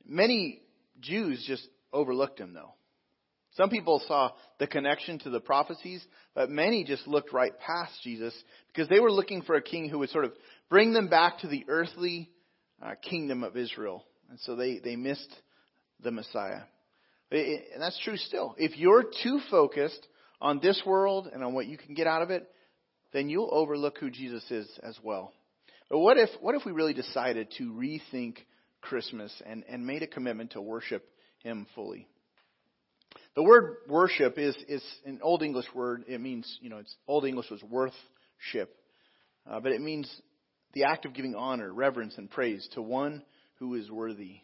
Many 0.05 0.63
Jews 1.01 1.45
just 1.47 1.67
overlooked 1.93 2.39
him, 2.39 2.55
though. 2.55 2.75
Some 3.57 3.71
people 3.71 4.03
saw 4.07 4.33
the 4.59 4.67
connection 4.67 5.19
to 5.21 5.31
the 5.31 5.41
prophecies, 5.41 6.05
but 6.35 6.51
many 6.51 6.85
just 6.85 7.07
looked 7.09 7.33
right 7.33 7.59
past 7.59 7.93
Jesus 8.05 8.35
because 8.69 8.89
they 8.89 9.01
were 9.01 9.11
looking 9.11 9.43
for 9.43 9.55
a 9.55 9.63
king 9.63 9.89
who 9.89 9.99
would 10.01 10.11
sort 10.11 10.27
of 10.27 10.33
bring 10.69 10.93
them 10.93 11.09
back 11.09 11.39
to 11.39 11.49
the 11.49 11.65
earthly 11.67 12.31
uh, 12.83 12.93
kingdom 13.03 13.43
of 13.43 13.57
Israel. 13.57 14.05
And 14.29 14.39
so 14.41 14.57
they, 14.57 14.79
they 14.79 14.95
missed 14.95 15.35
the 16.03 16.11
Messiah. 16.11 16.63
And 17.31 17.81
that's 17.81 17.99
true 18.05 18.19
still. 18.19 18.55
If 18.59 18.77
you're 18.77 19.05
too 19.23 19.41
focused 19.51 20.07
on 20.41 20.61
this 20.61 20.81
world 20.85 21.29
and 21.33 21.43
on 21.43 21.55
what 21.55 21.67
you 21.67 21.79
can 21.79 21.95
get 21.95 22.07
out 22.07 22.23
of 22.23 22.31
it, 22.31 22.49
then 23.13 23.29
you'll 23.29 23.51
overlook 23.53 23.99
who 23.99 24.11
Jesus 24.11 24.45
is 24.51 24.69
as 24.83 24.99
well. 25.03 25.33
But 25.89 25.99
what 25.99 26.19
if, 26.19 26.29
what 26.41 26.55
if 26.55 26.65
we 26.65 26.73
really 26.73 26.95
decided 26.95 27.49
to 27.59 27.73
rethink 27.73 28.37
Christmas 28.81 29.33
and, 29.47 29.65
and 29.69 29.87
made 29.87 30.03
a 30.03 30.07
commitment 30.07 30.53
to 30.53 30.61
worship 30.61 31.09
Him 31.43 31.67
fully? 31.75 32.09
The 33.35 33.43
word 33.43 33.77
worship 33.89 34.39
is, 34.39 34.57
is 34.69 34.83
an 35.05 35.21
Old 35.23 35.43
English 35.43 35.67
word. 35.75 36.05
It 36.09 36.21
means, 36.21 36.59
you 36.61 36.71
know, 36.71 36.79
it's, 36.79 36.95
Old 37.07 37.25
English 37.25 37.51
was 37.51 37.63
worthship. 37.63 38.75
Uh, 39.49 39.61
but 39.61 39.73
it 39.73 39.81
means 39.81 40.11
the 40.73 40.85
act 40.85 41.05
of 41.05 41.15
giving 41.15 41.35
honor, 41.35 41.73
reverence, 41.73 42.15
and 42.19 42.31
praise 42.31 42.69
to 42.75 42.83
one 42.83 43.23
who 43.59 43.75
is 43.75 43.91
worthy. 43.91 44.41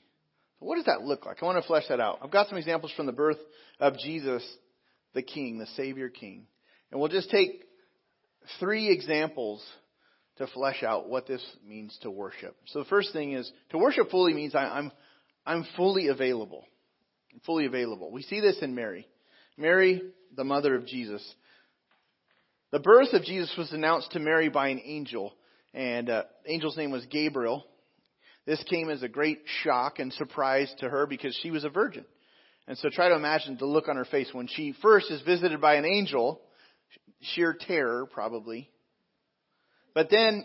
So 0.61 0.67
what 0.67 0.77
does 0.77 0.85
that 0.85 1.03
look 1.03 1.27
like? 1.27 1.43
I 1.43 1.45
want 1.45 1.61
to 1.61 1.67
flesh 1.67 1.85
that 1.89 2.01
out. 2.01 2.21
I've 2.23 2.31
got 2.31 2.49
some 2.49 2.59
examples 2.59 2.93
from 2.97 3.07
the 3.07 3.13
birth 3.13 3.39
of 3.81 3.99
Jesus, 3.99 4.43
the 5.15 5.23
King, 5.23 5.59
the 5.59 5.67
Savior 5.77 6.09
King. 6.09 6.47
And 6.91 7.01
we'll 7.01 7.11
just 7.11 7.31
take 7.31 7.65
three 8.61 8.91
examples 8.91 9.65
to 10.37 10.47
flesh 10.49 10.83
out 10.83 11.09
what 11.09 11.27
this 11.27 11.45
means 11.67 11.97
to 12.03 12.11
worship. 12.11 12.57
So 12.67 12.81
the 12.81 12.89
first 12.89 13.13
thing 13.13 13.33
is 13.33 13.51
to 13.71 13.79
worship 13.79 14.11
fully 14.11 14.35
means 14.35 14.55
I, 14.55 14.65
I'm 14.65 14.93
I'm 15.45 15.67
fully 15.77 16.09
available. 16.09 16.65
I'm 17.33 17.41
fully 17.41 17.67
available. 17.67 18.11
We 18.11 18.23
see 18.23 18.41
this 18.41 18.59
in 18.63 18.75
Mary. 18.75 19.07
Mary, 19.57 20.03
the 20.35 20.45
mother 20.45 20.75
of 20.75 20.87
Jesus. 20.87 21.23
The 22.71 22.79
birth 22.79 23.13
of 23.13 23.25
Jesus 23.25 23.53
was 23.59 23.73
announced 23.73 24.13
to 24.13 24.19
Mary 24.19 24.49
by 24.49 24.69
an 24.69 24.81
angel, 24.85 25.35
and 25.75 26.09
uh, 26.09 26.25
angel's 26.49 26.77
name 26.77 26.91
was 26.91 27.05
Gabriel. 27.07 27.65
This 28.47 28.63
came 28.65 28.89
as 28.89 29.03
a 29.03 29.09
great 29.09 29.41
shock 29.63 29.99
and 29.99 30.13
surprise 30.13 30.73
to 30.79 30.89
her 30.89 31.07
because 31.07 31.39
she 31.43 31.51
was 31.51 31.65
a 31.65 31.69
virgin. 31.69 32.05
And 32.69 32.79
so 32.79 32.89
try 32.91 33.09
to 33.09 33.17
imagine 33.17 33.57
the 33.59 33.67
look 33.67 33.89
on 33.89 33.97
her 33.97 34.05
face 34.05 34.29
when 34.33 34.47
she 34.47 34.75
first 34.83 35.11
is 35.11 35.21
visited 35.23 35.61
by 35.61 35.75
an 35.75 35.85
angel, 35.85 36.41
sheer 37.21 37.57
terror 37.59 38.07
probably. 38.07 38.71
But 39.95 40.11
then 40.11 40.45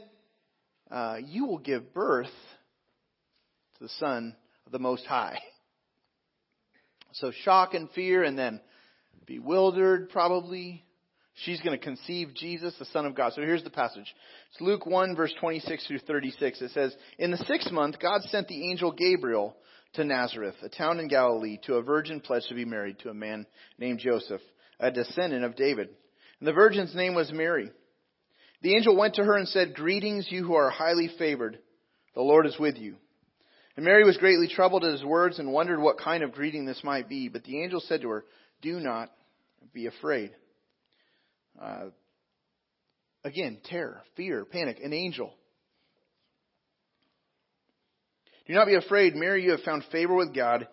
uh, 0.90 1.18
you 1.24 1.46
will 1.46 1.60
give 1.60 1.94
birth 1.94 2.32
to 3.78 3.84
the 3.84 3.90
Son 4.00 4.36
of 4.66 4.72
the 4.72 4.80
Most 4.80 5.06
High. 5.06 5.40
So 7.14 7.32
shock 7.44 7.74
and 7.74 7.90
fear, 7.92 8.24
and 8.24 8.38
then 8.38 8.62
bewildered 9.26 10.10
probably. 10.10 10.84
She's 11.46 11.62
going 11.62 11.78
to 11.78 11.84
conceive 11.84 12.34
Jesus, 12.36 12.74
the 12.80 12.86
Son 12.86 13.06
of 13.06 13.14
God. 13.14 13.34
So 13.34 13.42
here's 13.42 13.64
the 13.64 13.70
passage. 13.70 14.12
It's 14.52 14.62
Luke 14.62 14.88
1, 14.88 15.16
verse 15.16 15.34
26 15.40 15.86
through 15.86 16.00
36. 16.00 16.62
It 16.62 16.72
says, 16.72 16.96
In 17.20 17.30
the 17.30 17.38
sixth 17.38 17.72
month, 17.72 18.00
God 18.00 18.24
sent 18.24 18.48
the 18.48 18.70
angel 18.70 18.92
Gabriel 18.92 19.56
to 19.98 20.04
Nazareth, 20.04 20.56
a 20.64 20.70
town 20.70 21.00
in 21.00 21.08
Galilee, 21.08 21.58
to 21.66 21.76
a 21.76 21.82
virgin 21.82 22.22
pledged 22.22 22.48
to 22.50 22.56
be 22.56 22.66
married 22.66 23.00
to 23.00 23.10
a 23.10 23.16
man 23.16 23.46
named 23.78 24.00
Joseph, 24.00 24.42
a 24.80 24.92
descendant 24.92 25.44
of 25.44 25.56
David. 25.56 25.90
And 26.40 26.48
the 26.48 26.54
virgin's 26.54 26.96
name 26.96 27.16
was 27.16 27.32
Mary. 27.32 27.72
The 28.62 28.76
angel 28.76 28.96
went 28.96 29.16
to 29.16 29.24
her 29.24 29.36
and 29.38 29.48
said, 29.48 29.74
Greetings, 29.74 30.28
you 30.30 30.46
who 30.46 30.54
are 30.54 30.70
highly 30.70 31.10
favored. 31.18 31.58
The 32.14 32.22
Lord 32.22 32.46
is 32.46 32.56
with 32.60 32.78
you. 32.78 32.96
And 33.76 33.86
Mary 33.86 34.04
was 34.04 34.18
greatly 34.18 34.48
troubled 34.48 34.86
at 34.86 34.94
his 34.94 35.04
words 35.04 35.40
and 35.40 35.52
wondered 35.52 35.80
what 35.80 36.00
kind 36.00 36.24
of 36.24 36.32
greeting 36.32 36.66
this 36.66 36.84
might 36.84 37.10
be. 37.10 37.28
But 37.28 37.44
the 37.44 37.62
angel 37.62 37.82
said 37.82 38.02
to 38.02 38.10
her, 38.10 38.26
Do 38.62 38.80
not 38.80 39.12
be 39.74 39.88
afraid. 39.88 40.32
Uh, 41.60 41.86
again, 43.24 43.60
terror, 43.66 44.02
fear, 44.16 44.46
panic, 44.46 44.80
an 44.84 44.94
angel. 44.94 45.34
Do 48.48 48.54
not 48.54 48.68
be 48.68 48.76
afraid, 48.76 49.16
Mary, 49.16 49.44
you 49.44 49.52
have 49.52 49.62
found 49.62 49.84
favor 49.92 50.16
with 50.16 50.34
God. 50.34 50.68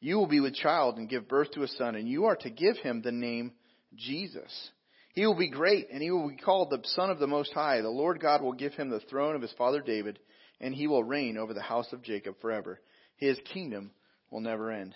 You 0.00 0.18
will 0.18 0.26
be 0.26 0.40
with 0.40 0.54
child 0.54 0.98
and 0.98 1.08
give 1.08 1.28
birth 1.28 1.50
to 1.52 1.62
a 1.62 1.68
son, 1.68 1.94
and 1.94 2.06
you 2.06 2.26
are 2.26 2.36
to 2.36 2.50
give 2.50 2.76
him 2.76 3.00
the 3.00 3.12
name 3.12 3.52
Jesus. 3.96 4.70
He 5.14 5.24
will 5.26 5.36
be 5.36 5.48
great, 5.48 5.88
and 5.90 6.02
he 6.02 6.10
will 6.10 6.28
be 6.28 6.36
called 6.36 6.70
the 6.70 6.82
Son 6.88 7.08
of 7.08 7.18
the 7.18 7.26
Most 7.26 7.52
High. 7.54 7.80
The 7.80 7.88
Lord 7.88 8.20
God 8.20 8.42
will 8.42 8.52
give 8.52 8.74
him 8.74 8.90
the 8.90 9.00
throne 9.00 9.34
of 9.34 9.40
his 9.40 9.52
father 9.56 9.80
David, 9.80 10.18
and 10.60 10.74
he 10.74 10.86
will 10.86 11.02
reign 11.02 11.38
over 11.38 11.54
the 11.54 11.62
house 11.62 11.90
of 11.92 12.02
Jacob 12.02 12.34
forever. 12.40 12.80
His 13.16 13.38
kingdom 13.52 13.92
will 14.30 14.40
never 14.40 14.70
end. 14.70 14.94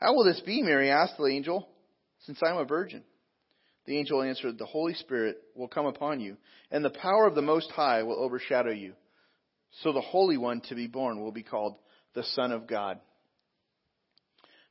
How 0.00 0.14
will 0.14 0.24
this 0.24 0.40
be, 0.40 0.62
Mary 0.62 0.90
asked 0.90 1.18
the 1.18 1.26
angel, 1.26 1.68
since 2.20 2.38
I 2.42 2.50
am 2.50 2.58
a 2.58 2.64
virgin? 2.64 3.02
The 3.84 3.98
angel 3.98 4.22
answered, 4.22 4.56
The 4.56 4.66
Holy 4.66 4.94
Spirit 4.94 5.36
will 5.54 5.68
come 5.68 5.86
upon 5.86 6.20
you, 6.20 6.36
and 6.70 6.82
the 6.82 6.90
power 6.90 7.26
of 7.26 7.34
the 7.34 7.42
Most 7.42 7.70
High 7.72 8.04
will 8.04 8.22
overshadow 8.22 8.70
you. 8.70 8.94
So 9.82 9.92
the 9.92 10.00
Holy 10.00 10.36
One 10.36 10.60
to 10.68 10.74
be 10.74 10.86
born 10.86 11.20
will 11.20 11.32
be 11.32 11.42
called 11.42 11.76
the 12.14 12.24
Son 12.24 12.52
of 12.52 12.66
God. 12.66 13.00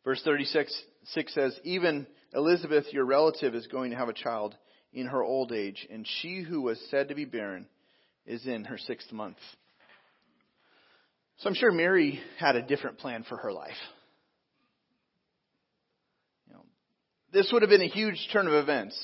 Verse 0.04 0.22
36 0.24 0.74
6 1.14 1.34
says, 1.34 1.60
Even 1.64 2.08
Elizabeth, 2.34 2.86
your 2.92 3.06
relative, 3.06 3.56
is 3.56 3.68
going 3.68 3.92
to 3.92 3.98
have 3.98 4.10
a 4.10 4.14
child 4.14 4.56
in 4.94 5.08
her 5.08 5.24
old 5.24 5.52
age, 5.52 5.88
and 5.90 6.06
she 6.22 6.42
who 6.42 6.62
was 6.62 6.80
said 6.90 7.10
to 7.10 7.16
be 7.16 7.26
barren 7.26 7.68
is 8.26 8.46
in 8.46 8.66
her 8.66 8.78
sixth 8.78 9.12
month. 9.12 9.38
So 11.38 11.50
I'm 11.50 11.56
sure 11.56 11.72
Mary 11.72 12.20
had 12.40 12.56
a 12.56 12.62
different 12.62 12.98
plan 12.98 13.24
for 13.28 13.38
her 13.38 13.54
life. 13.54 13.78
You 16.48 16.56
know, 16.56 16.66
this 17.32 17.50
would 17.54 17.62
have 17.62 17.70
been 17.70 17.82
a 17.82 17.88
huge 17.88 18.28
turn 18.34 18.48
of 18.48 18.54
events 18.54 18.98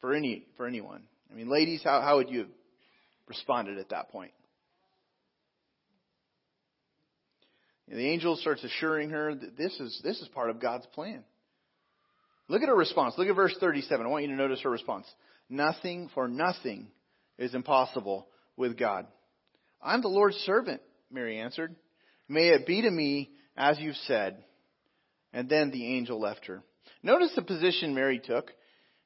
for 0.00 0.14
any 0.14 0.46
for 0.56 0.66
anyone. 0.66 1.02
I 1.30 1.34
mean, 1.34 1.48
ladies, 1.48 1.82
how, 1.82 2.00
how 2.00 2.16
would 2.16 2.30
you 2.30 2.40
have 2.40 2.48
responded 3.26 3.78
at 3.78 3.88
that 3.88 4.10
point? 4.10 4.32
The 7.98 8.08
angel 8.08 8.36
starts 8.36 8.64
assuring 8.64 9.10
her 9.10 9.34
that 9.34 9.56
this 9.56 9.78
is, 9.78 10.00
this 10.02 10.20
is 10.20 10.28
part 10.28 10.50
of 10.50 10.60
God's 10.60 10.86
plan. 10.94 11.24
Look 12.48 12.62
at 12.62 12.68
her 12.68 12.76
response. 12.76 13.14
Look 13.16 13.28
at 13.28 13.36
verse 13.36 13.56
37. 13.60 14.04
I 14.04 14.08
want 14.08 14.24
you 14.24 14.30
to 14.30 14.36
notice 14.36 14.60
her 14.62 14.70
response. 14.70 15.06
Nothing 15.48 16.10
for 16.14 16.28
nothing 16.28 16.88
is 17.38 17.54
impossible 17.54 18.26
with 18.56 18.78
God. 18.78 19.06
I'm 19.82 20.02
the 20.02 20.08
Lord's 20.08 20.36
servant, 20.38 20.80
Mary 21.10 21.38
answered. 21.38 21.74
May 22.28 22.48
it 22.48 22.66
be 22.66 22.82
to 22.82 22.90
me 22.90 23.30
as 23.56 23.78
you've 23.78 23.96
said. 24.06 24.42
And 25.32 25.48
then 25.48 25.70
the 25.70 25.94
angel 25.96 26.20
left 26.20 26.46
her. 26.46 26.62
Notice 27.02 27.32
the 27.34 27.42
position 27.42 27.94
Mary 27.94 28.20
took. 28.24 28.50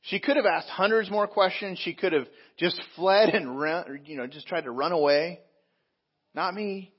She 0.03 0.21
could 0.21 0.37
have 0.37 0.47
asked 0.47 0.69
hundreds 0.69 1.11
more 1.11 1.27
questions. 1.27 1.81
She 1.81 1.95
could 1.95 2.13
have 2.13 2.27
just 2.59 2.81
fled 2.95 3.31
and 3.31 3.59
run, 3.59 4.03
you 4.05 4.17
know, 4.17 4.27
just 4.27 4.47
tried 4.47 4.63
to 4.65 4.71
run 4.71 4.93
away. 4.93 5.41
Not 6.35 6.55
me. 6.55 6.93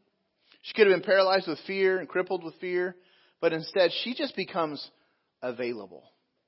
She 0.68 0.74
could 0.74 0.88
have 0.88 0.96
been 0.96 1.06
paralyzed 1.06 1.48
with 1.48 1.60
fear 1.66 1.98
and 1.98 2.10
crippled 2.10 2.44
with 2.44 2.54
fear, 2.56 2.98
but 3.40 3.54
instead 3.54 3.92
she 4.04 4.14
just 4.14 4.36
becomes 4.36 4.86
available. 5.42 6.04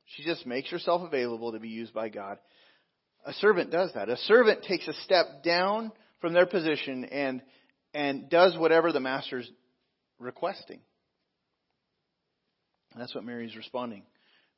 She 0.08 0.23
just 0.23 0.45
makes 0.45 0.69
herself 0.69 1.03
available 1.03 1.53
to 1.53 1.60
be 1.60 1.69
used 1.69 1.93
by 1.93 2.10
God. 2.10 2.38
A 3.25 3.32
servant 3.34 3.71
does 3.71 3.93
that. 3.93 4.10
A 4.10 4.17
servant 4.17 4.63
takes 4.63 4.86
a 4.89 4.93
step 5.05 5.41
down 5.43 5.93
from 6.19 6.34
their 6.34 6.45
position 6.45 7.05
and 7.05 7.41
and 7.93 8.29
does 8.29 8.58
whatever 8.58 8.91
the 8.91 8.99
master's 8.99 9.49
requesting. 10.19 10.82
And 12.91 13.01
that's 13.01 13.15
what 13.15 13.23
Mary's 13.23 13.55
responding. 13.55 14.03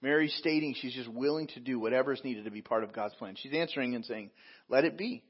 Mary's 0.01 0.33
stating 0.39 0.73
she's 0.73 0.95
just 0.95 1.07
willing 1.07 1.47
to 1.49 1.59
do 1.59 1.79
whatever 1.79 2.11
is 2.13 2.23
needed 2.23 2.45
to 2.45 2.51
be 2.51 2.63
part 2.63 2.83
of 2.83 2.93
God's 2.93 3.13
plan. 3.15 3.35
She's 3.37 3.53
answering 3.53 3.93
and 3.93 4.03
saying, 4.05 4.31
Let 4.69 4.85
it 4.85 4.97
be. 4.97 5.23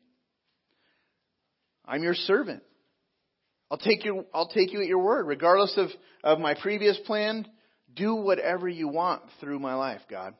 I'm 1.85 2.01
your 2.01 2.15
servant. 2.15 2.63
I'll 3.71 3.77
take 3.77 4.03
you, 4.03 4.25
I'll 4.34 4.49
take 4.49 4.73
you 4.73 4.81
at 4.81 4.88
your 4.88 4.99
word. 5.01 5.27
Regardless 5.27 5.73
of, 5.77 5.88
of 6.25 6.39
my 6.39 6.55
previous 6.55 6.99
plan, 7.05 7.47
do 7.95 8.15
whatever 8.15 8.67
you 8.67 8.89
want 8.89 9.21
through 9.39 9.60
my 9.60 9.75
life, 9.75 10.01
God. 10.10 10.36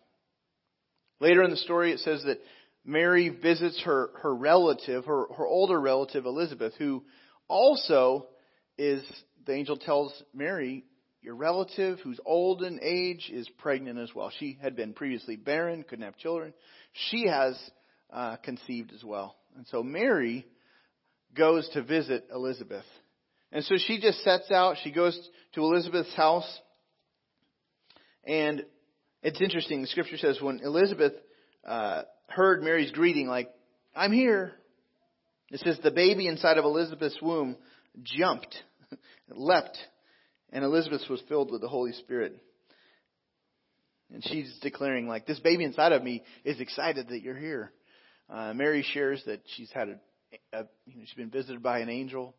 Later 1.22 1.42
in 1.42 1.50
the 1.50 1.56
story, 1.56 1.94
it 1.94 2.00
says 2.00 2.24
that 2.26 2.42
Mary 2.84 3.30
visits 3.30 3.82
her, 3.86 4.10
her 4.22 4.36
relative, 4.36 5.06
her, 5.06 5.28
her 5.38 5.48
older 5.48 5.80
relative, 5.80 6.26
Elizabeth, 6.26 6.74
who 6.78 7.06
also 7.48 8.28
is, 8.78 9.02
the 9.46 9.54
angel 9.54 9.78
tells 9.78 10.12
Mary, 10.34 10.84
your 11.22 11.36
relative 11.36 12.00
who's 12.00 12.20
old 12.26 12.64
in 12.64 12.80
age 12.82 13.30
is 13.32 13.48
pregnant 13.60 13.98
as 13.98 14.14
well. 14.14 14.30
She 14.40 14.58
had 14.62 14.76
been 14.76 14.92
previously 14.92 15.38
barren, 15.38 15.84
couldn't 15.84 16.04
have 16.04 16.18
children. 16.18 16.54
She 17.10 17.28
has 17.28 17.58
uh, 18.12 18.36
conceived 18.38 18.92
as 18.94 19.06
well. 19.06 19.38
And 19.56 19.66
so 19.68 19.84
Mary 19.84 20.46
goes 21.34 21.70
to 21.70 21.82
visit 21.82 22.28
Elizabeth. 22.34 22.84
And 23.52 23.64
so 23.66 23.76
she 23.78 24.00
just 24.00 24.24
sets 24.24 24.50
out. 24.52 24.78
She 24.84 24.92
goes 24.92 25.18
to 25.54 25.62
Elizabeth's 25.62 26.14
house. 26.16 26.60
And 28.26 28.64
it's 29.24 29.42
interesting. 29.42 29.82
The 29.82 29.88
scripture 29.88 30.18
says 30.18 30.40
when 30.42 30.60
Elizabeth 30.64 31.14
uh, 31.68 32.04
heard 32.28 32.64
Mary's 32.64 32.92
greeting, 32.92 33.28
like, 33.28 33.50
I'm 33.96 34.12
here. 34.12 34.54
It 35.50 35.60
says 35.60 35.80
the 35.84 35.92
baby 35.92 36.28
inside 36.28 36.58
of 36.58 36.66
Elizabeth's 36.66 37.22
womb 37.22 37.58
jumped, 38.04 38.56
leapt, 39.30 39.78
and 40.52 40.64
Elizabeth 40.64 41.02
was 41.10 41.22
filled 41.28 41.52
with 41.52 41.62
the 41.62 41.68
Holy 41.68 41.92
Spirit. 41.92 42.40
And 44.14 44.24
she's 44.24 44.58
declaring, 44.62 45.08
like, 45.08 45.26
this 45.26 45.40
baby 45.40 45.64
inside 45.64 45.92
of 45.92 46.04
me 46.04 46.24
is 46.46 46.60
excited 46.60 47.10
that 47.10 47.22
you're 47.22 47.38
here. 47.38 47.72
Uh, 48.30 48.54
Mary 48.54 48.86
shares 48.94 49.22
that 49.26 49.42
she's 49.56 49.70
had 49.72 49.90
a, 49.90 50.58
a 50.58 50.64
you 50.86 50.98
know, 50.98 51.04
she's 51.06 51.16
been 51.16 51.30
visited 51.30 51.62
by 51.62 51.80
an 51.80 51.90
angel. 51.90 52.36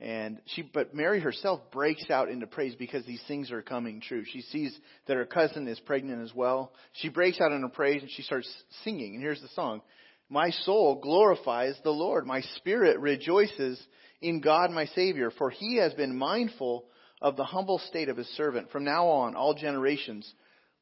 And 0.00 0.40
she, 0.46 0.62
but 0.62 0.94
Mary 0.94 1.20
herself 1.20 1.60
breaks 1.70 2.08
out 2.10 2.30
into 2.30 2.46
praise 2.46 2.74
because 2.74 3.04
these 3.04 3.22
things 3.28 3.50
are 3.52 3.60
coming 3.60 4.00
true. 4.00 4.24
She 4.24 4.40
sees 4.40 4.74
that 5.06 5.16
her 5.16 5.26
cousin 5.26 5.68
is 5.68 5.78
pregnant 5.80 6.22
as 6.22 6.34
well. 6.34 6.72
She 6.94 7.10
breaks 7.10 7.38
out 7.38 7.52
into 7.52 7.68
praise 7.68 8.00
and 8.00 8.10
she 8.10 8.22
starts 8.22 8.50
singing. 8.82 9.14
And 9.14 9.22
here's 9.22 9.42
the 9.42 9.48
song. 9.48 9.82
My 10.30 10.50
soul 10.50 11.00
glorifies 11.02 11.74
the 11.84 11.90
Lord. 11.90 12.26
My 12.26 12.40
spirit 12.56 12.98
rejoices 12.98 13.78
in 14.22 14.40
God 14.40 14.70
my 14.70 14.86
Savior, 14.86 15.30
for 15.36 15.50
he 15.50 15.76
has 15.76 15.92
been 15.92 16.16
mindful 16.16 16.86
of 17.20 17.36
the 17.36 17.44
humble 17.44 17.78
state 17.88 18.08
of 18.08 18.16
his 18.16 18.28
servant. 18.36 18.70
From 18.70 18.84
now 18.84 19.06
on, 19.08 19.34
all 19.34 19.52
generations 19.54 20.32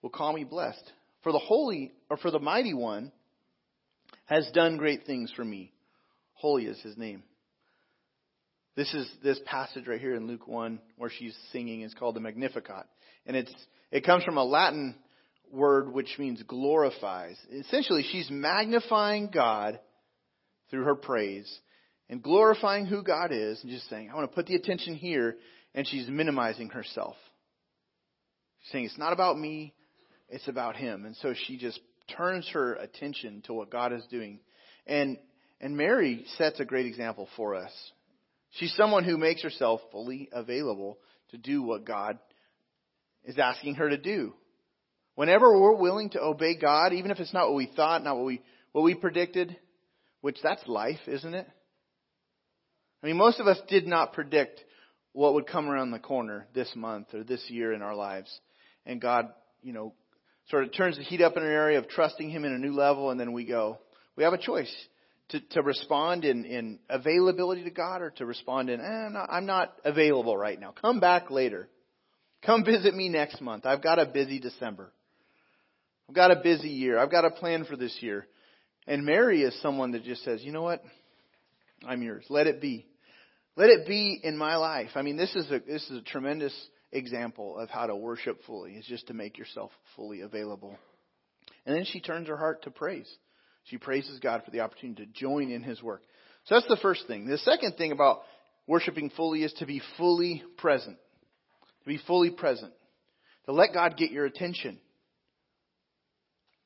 will 0.01 0.11
call 0.11 0.33
me 0.33 0.45
blessed. 0.45 0.93
For 1.23 1.33
the 1.33 1.39
holy, 1.39 1.93
or 2.09 2.17
for 2.19 2.31
the 2.31 2.39
mighty 2.39 2.75
one 2.75 3.11
has 4.27 4.49
done 4.53 4.77
great 4.77 5.07
things 5.07 5.33
for 5.35 5.45
me. 5.45 5.73
Holy 6.35 6.67
is 6.67 6.79
his 6.83 6.97
name. 6.97 7.25
This 8.79 8.95
is 8.95 9.11
this 9.25 9.41
passage 9.45 9.89
right 9.89 10.01
here 10.01 10.15
in 10.15 10.29
Luke 10.29 10.47
1 10.47 10.79
where 10.99 11.11
she's 11.11 11.37
singing 11.51 11.81
is 11.81 11.95
called 11.95 12.15
the 12.15 12.21
Magnificat. 12.21 12.85
And 13.27 13.37
it's, 13.37 13.53
it 13.91 14.07
comes 14.07 14.23
from 14.23 14.39
a 14.39 14.45
Latin 14.45 14.95
word 15.51 15.93
which 15.93 16.15
means 16.17 16.41
glorifies. 16.45 17.37
Essentially, 17.51 18.05
she's 18.09 18.31
magnifying 18.31 19.31
God 19.35 19.81
through 20.71 20.85
her 20.85 20.95
praise 20.95 21.53
and 22.09 22.23
glorifying 22.23 22.87
who 22.87 23.03
God 23.03 23.33
is 23.33 23.61
and 23.65 23.73
just 23.73 23.91
saying, 23.91 24.11
I 24.13 24.15
want 24.15 24.31
to 24.31 24.35
put 24.37 24.47
the 24.47 24.55
attention 24.55 24.95
here. 24.95 25.35
And 25.75 25.85
she's 25.85 26.07
minimizing 26.07 26.69
herself. 26.69 27.17
She's 28.61 28.71
saying, 28.71 28.85
it's 28.85 28.97
not 28.97 29.13
about 29.13 29.37
me, 29.37 29.75
it's 30.29 30.47
about 30.47 30.77
Him. 30.77 31.05
And 31.05 31.17
so 31.17 31.35
she 31.49 31.59
just 31.59 31.81
turns 32.17 32.49
her 32.51 32.75
attention 32.75 33.43
to 33.47 33.55
what 33.55 33.73
God 33.73 33.93
is 33.93 34.07
doing. 34.09 34.39
And, 34.87 35.19
and 35.61 35.77
Mary 35.77 36.25
sets 36.37 36.61
a 36.61 36.65
great 36.65 36.87
example 36.87 37.29
for 37.37 37.57
us. 37.57 37.73
She's 38.53 38.75
someone 38.75 39.05
who 39.05 39.19
makes 39.19 39.43
herself 39.43 39.81
fully 39.93 40.29
available 40.33 40.99
to 41.31 41.39
do 41.39 41.63
what 41.63 41.85
God 41.85 42.19
is 43.25 43.39
asking 43.39 43.77
her 43.77 43.91
to 43.91 43.99
do. 43.99 44.33
Whenever 45.15 45.61
we're 45.61 45.77
willing 45.77 46.11
to 46.11 46.23
obey 46.23 46.57
God, 46.57 46.93
even 46.93 47.11
if 47.11 47.19
it's 47.19 47.35
not 47.35 47.49
what 47.49 47.57
we 47.57 47.71
thought, 47.75 48.05
not 48.05 48.17
what 48.17 48.27
we, 48.27 48.41
what 48.73 48.83
we 48.83 48.95
predicted, 48.95 49.57
which 50.21 50.39
that's 50.43 50.67
life, 50.67 51.01
isn't 51.07 51.35
it? 51.35 51.47
I 53.03 53.07
mean, 53.07 53.17
most 53.17 53.39
of 53.39 53.47
us 53.47 53.59
did 53.69 53.87
not 53.87 54.13
predict 54.13 54.65
what 55.13 55.35
would 55.35 55.47
come 55.47 55.69
around 55.69 55.91
the 55.91 55.99
corner 55.99 56.47
this 56.55 56.71
month 56.75 57.15
or 57.15 57.25
this 57.25 57.45
year 57.49 57.73
in 57.73 57.83
our 57.83 57.95
lives. 57.95 58.31
And 58.87 59.01
God, 59.01 59.29
you 59.63 59.73
know, 59.73 59.95
sort 60.51 60.65
of 60.65 60.73
turns 60.73 60.97
the 60.97 61.03
heat 61.03 61.21
up 61.21 61.37
in 61.37 61.43
an 61.43 61.49
area 61.49 61.79
of 61.79 61.89
trusting 61.89 62.31
Him 62.31 62.45
in 62.45 62.53
a 62.53 62.59
new 62.59 62.73
level, 62.73 63.11
and 63.11 63.19
then 63.19 63.33
we 63.33 63.45
go. 63.45 63.79
We 64.17 64.25
have 64.25 64.33
a 64.33 64.39
choice 64.39 64.73
to, 65.31 65.41
to 65.41 65.63
respond 65.63 66.25
in, 66.25 66.45
in 66.45 66.79
availability 66.89 67.65
to 67.65 67.71
God 67.71 68.03
or 68.03 68.11
to 68.13 68.27
respond 68.27 68.71
in, 68.71 68.81
eh, 68.81 69.09
not, 69.11 69.29
I'm 69.31 69.47
not 69.47 69.75
available 69.85 70.37
right 70.37 70.59
now. 70.59 70.73
Come 70.81 71.01
back 71.01 71.31
later. 71.31 71.69
Come 72.45 72.65
visit 72.65 72.95
me 72.95 73.09
next 73.09 73.41
month. 73.41 73.67
I've 73.67 73.83
got 73.83 73.99
a 73.99 74.07
busy 74.07 74.39
December. 74.39 74.93
I've 76.09 76.15
got 76.15 76.31
a 76.31 76.41
busy 76.43 76.71
year. 76.71 76.99
I've 76.99 77.11
got 77.11 77.25
a 77.25 77.31
plan 77.31 77.65
for 77.65 77.77
this 77.77 77.97
year. 78.01 78.27
And 78.87 79.05
Mary 79.05 79.43
is 79.43 79.61
someone 79.61 79.93
that 79.93 80.05
just 80.05 80.25
says, 80.25 80.43
you 80.43 80.53
know 80.53 80.63
what? 80.63 80.83
I'm 81.87 82.03
yours. 82.03 82.25
Let 82.31 82.47
it 82.47 82.61
be. 82.61 82.87
Let 83.57 83.69
it 83.71 83.87
be 83.87 84.19
in 84.23 84.37
my 84.37 84.57
life. 84.57 84.91
I 84.95 85.03
mean, 85.03 85.17
this 85.17 85.35
is 85.35 85.51
a, 85.51 85.59
this 85.59 85.83
is 85.91 85.99
a 85.99 86.03
tremendous 86.03 86.55
example 86.93 87.59
of 87.59 87.69
how 87.69 87.87
to 87.87 87.95
worship 87.95 88.41
fully, 88.47 88.73
It's 88.73 88.89
just 88.89 89.09
to 89.09 89.15
make 89.15 89.37
yourself 89.37 89.71
fully 89.95 90.23
available. 90.23 90.79
And 91.67 91.77
then 91.77 91.85
she 91.85 92.01
turns 92.01 92.29
her 92.29 92.37
heart 92.37 92.63
to 92.63 92.71
praise. 92.71 93.09
She 93.69 93.79
praises 93.79 94.19
God 94.21 94.43
for 94.45 94.51
the 94.51 94.61
opportunity 94.61 95.05
to 95.05 95.13
join 95.13 95.51
in 95.51 95.63
His 95.63 95.83
work. 95.83 96.03
So 96.45 96.55
that's 96.55 96.69
the 96.69 96.79
first 96.81 97.07
thing. 97.07 97.27
The 97.27 97.39
second 97.39 97.77
thing 97.77 97.93
about 97.93 98.21
worshiping 98.67 99.11
fully 99.11 99.43
is 99.43 99.53
to 99.55 99.67
be 99.67 99.83
fully 99.97 100.43
present. 100.57 100.97
To 101.83 101.87
be 101.87 101.99
fully 102.07 102.31
present. 102.31 102.73
To 103.47 103.53
let 103.53 103.75
God 103.75 103.97
get 103.97 104.11
your 104.11 104.25
attention 104.25 104.79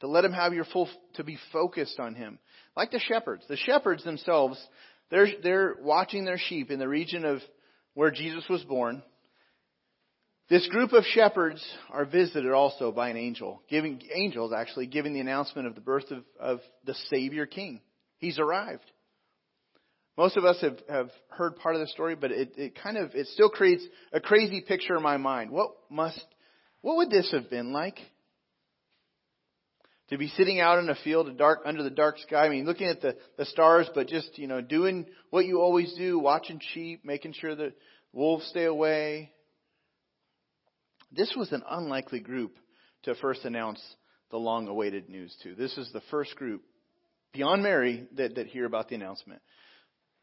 to 0.03 0.09
let 0.09 0.25
him 0.25 0.33
have 0.33 0.53
your 0.53 0.65
full, 0.65 0.89
to 1.15 1.23
be 1.23 1.39
focused 1.53 2.01
on 2.01 2.17
him. 2.17 2.41
Like 2.77 2.91
the 2.91 2.99
shepherds. 2.99 3.45
The 3.49 3.57
shepherds 3.57 4.03
themselves, 4.03 4.61
they're, 5.11 5.29
they're 5.43 5.77
watching 5.81 6.25
their 6.25 6.39
sheep 6.39 6.73
in 6.73 6.81
the 6.81 6.89
region 6.89 7.25
of 7.25 7.39
where 7.95 8.11
Jesus 8.11 8.45
was 8.51 8.65
born. 8.65 9.05
This 10.53 10.67
group 10.67 10.93
of 10.93 11.05
shepherds 11.07 11.67
are 11.89 12.05
visited 12.05 12.53
also 12.53 12.93
by 12.93 13.09
an 13.09 13.17
angel, 13.17 13.63
giving, 13.71 14.03
angels 14.15 14.53
actually 14.55 14.87
giving 14.87 15.15
the 15.15 15.21
announcement 15.21 15.67
of 15.67 15.75
the 15.75 15.81
birth 15.81 16.11
of, 16.11 16.25
of 16.39 16.61
the 16.85 16.93
Savior 17.09 17.47
King. 17.47 17.81
He's 18.19 18.39
arrived. 18.39 18.85
Most 20.19 20.37
of 20.37 20.45
us 20.45 20.61
have, 20.61 20.77
have 20.91 21.09
heard 21.31 21.57
part 21.57 21.75
of 21.75 21.81
the 21.81 21.87
story, 21.87 22.17
but 22.17 22.33
it, 22.33 22.53
it 22.59 22.79
kind 22.79 22.99
of, 22.99 23.15
it 23.15 23.29
still 23.29 23.49
creates 23.49 23.83
a 24.13 24.21
crazy 24.21 24.61
picture 24.61 24.95
in 24.95 25.03
my 25.03 25.17
mind. 25.17 25.51
What 25.53 25.71
must, 25.89 26.23
what 26.83 26.99
would 26.99 27.09
this 27.09 27.33
have 27.33 27.49
been 27.49 27.73
like? 27.73 27.99
to 30.11 30.19
be 30.19 30.29
sitting 30.29 30.61
out 30.61 30.79
in 30.79 30.91
a 30.91 30.95
field 30.97 31.35
dark 31.39 31.61
under 31.65 31.83
the 31.83 31.89
dark 31.89 32.19
sky. 32.19 32.45
I 32.45 32.51
mean, 32.51 32.67
looking 32.67 32.89
at 32.89 33.01
the, 33.01 33.17
the 33.39 33.47
stars, 33.47 33.89
but 33.95 34.09
just, 34.09 34.37
you 34.37 34.49
know, 34.49 34.61
doing 34.61 35.07
what 35.31 35.47
you 35.47 35.63
always 35.63 35.95
do, 35.95 36.19
watching 36.19 36.61
sheep, 36.75 37.03
making 37.03 37.33
sure 37.33 37.57
that 37.57 37.73
wolves 38.13 38.45
stay 38.49 38.65
away. 38.65 39.31
This 41.15 41.35
was 41.37 41.53
an 41.53 41.63
unlikely 41.69 42.21
group 42.21 42.57
to 43.05 43.15
first 43.17 43.45
announce 43.45 43.81
the 44.31 44.39
long 44.39 44.67
awaited 44.69 45.09
news 45.09 45.35
to. 45.43 45.55
This 45.55 45.77
is 45.77 45.91
the 45.93 46.03
first 46.11 46.35
group 46.37 46.63
beyond 47.33 47.63
Mary 47.63 48.07
that, 48.17 48.37
that 48.37 48.47
hear 48.47 48.65
about 48.65 48.89
the 48.89 48.95
announcement. 48.95 49.43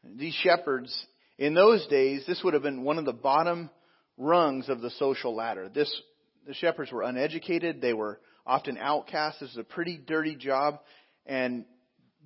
These 0.02 0.34
shepherds, 0.34 1.06
in 1.38 1.54
those 1.54 1.86
days, 1.86 2.24
this 2.26 2.42
would 2.42 2.54
have 2.54 2.62
been 2.62 2.82
one 2.82 2.98
of 2.98 3.04
the 3.04 3.12
bottom 3.12 3.70
rungs 4.16 4.68
of 4.68 4.80
the 4.80 4.90
social 4.90 5.34
ladder. 5.34 5.68
This, 5.68 5.90
the 6.46 6.54
shepherds 6.54 6.90
were 6.90 7.02
uneducated. 7.02 7.80
They 7.80 7.92
were 7.92 8.20
often 8.46 8.76
outcast. 8.76 9.40
This 9.40 9.50
is 9.50 9.58
a 9.58 9.64
pretty 9.64 9.98
dirty 9.98 10.34
job. 10.34 10.80
And 11.26 11.64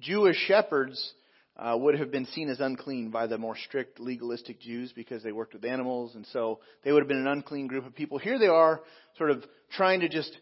Jewish 0.00 0.36
shepherds 0.46 1.14
uh, 1.56 1.76
would 1.78 1.98
have 1.98 2.10
been 2.10 2.26
seen 2.26 2.48
as 2.48 2.60
unclean 2.60 3.10
by 3.10 3.26
the 3.26 3.38
more 3.38 3.56
strict 3.56 4.00
legalistic 4.00 4.60
Jews 4.60 4.92
because 4.92 5.22
they 5.22 5.32
worked 5.32 5.54
with 5.54 5.64
animals. 5.64 6.14
And 6.14 6.26
so 6.32 6.60
they 6.82 6.92
would 6.92 7.02
have 7.02 7.08
been 7.08 7.18
an 7.18 7.28
unclean 7.28 7.68
group 7.68 7.86
of 7.86 7.94
people. 7.94 8.18
Here 8.18 8.38
they 8.38 8.48
are, 8.48 8.80
sort 9.18 9.30
of 9.30 9.44
trying 9.70 10.00
to 10.00 10.08
just 10.08 10.36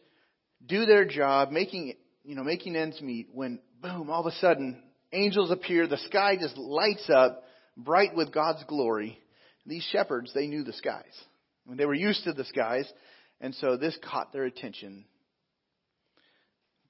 do 0.67 0.87
their 0.87 1.05
job, 1.05 1.51
making, 1.51 1.95
you 2.25 2.35
know, 2.35 2.45
making 2.45 2.77
ends 2.77 3.01
meet 3.01 3.29
when 3.33 3.61
boom, 3.83 4.09
all 4.09 4.27
of 4.27 4.33
a 4.33 4.37
sudden, 4.37 4.83
angels 5.13 5.51
appear. 5.51 5.87
The 5.87 5.99
sky 5.99 6.37
just 6.41 6.57
lights 6.57 7.11
up 7.11 7.43
bright 7.77 8.15
with 8.17 8.33
God's 8.33 8.65
glory. 8.65 9.19
These 9.67 9.87
shepherds, 9.93 10.33
they 10.35 10.47
knew 10.47 10.65
the 10.65 10.73
skies. 10.73 11.05
I 11.67 11.71
mean, 11.71 11.77
they 11.77 11.87
were 11.87 11.95
used 11.95 12.25
to 12.25 12.33
the 12.33 12.45
skies. 12.45 12.91
And 13.41 13.55
so 13.57 13.77
this 13.77 13.97
caught 14.03 14.33
their 14.33 14.45
attention 14.45 15.05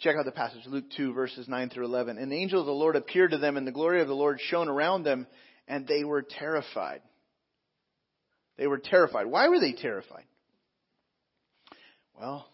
Check 0.02 0.16
out 0.16 0.24
the 0.24 0.32
passage, 0.32 0.62
Luke 0.66 0.86
2, 0.96 1.12
verses 1.12 1.46
9 1.46 1.70
through 1.70 1.84
11. 1.84 2.18
And 2.18 2.30
the 2.30 2.36
angel 2.36 2.58
of 2.58 2.66
the 2.66 2.72
Lord 2.72 2.96
appeared 2.96 3.30
to 3.30 3.38
them, 3.38 3.56
and 3.56 3.64
the 3.64 3.72
glory 3.72 4.00
of 4.02 4.08
the 4.08 4.14
Lord 4.14 4.40
shone 4.40 4.68
around 4.68 5.04
them, 5.04 5.28
and 5.68 5.86
they 5.86 6.02
were 6.02 6.22
terrified. 6.22 7.02
They 8.58 8.66
were 8.66 8.78
terrified. 8.78 9.26
Why 9.26 9.48
were 9.48 9.60
they 9.60 9.72
terrified? 9.72 10.24
Well, 12.18 12.48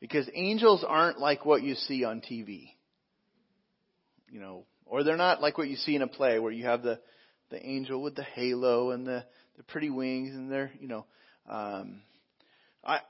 because 0.00 0.28
angels 0.34 0.84
aren't 0.86 1.18
like 1.18 1.46
what 1.46 1.62
you 1.62 1.76
see 1.76 2.04
on 2.04 2.20
TV. 2.20 2.68
You 4.30 4.40
know, 4.40 4.66
or 4.84 5.02
they're 5.02 5.16
not 5.16 5.40
like 5.40 5.56
what 5.56 5.68
you 5.68 5.76
see 5.76 5.96
in 5.96 6.02
a 6.02 6.06
play 6.06 6.38
where 6.38 6.52
you 6.52 6.66
have 6.66 6.82
the, 6.82 7.00
the 7.50 7.66
angel 7.66 8.02
with 8.02 8.16
the 8.16 8.22
halo 8.22 8.90
and 8.90 9.06
the, 9.06 9.24
the 9.56 9.62
pretty 9.62 9.88
wings 9.88 10.34
and 10.34 10.52
they're, 10.52 10.72
you 10.78 10.88
know, 10.88 11.06
um, 11.48 12.02
I, 12.84 13.00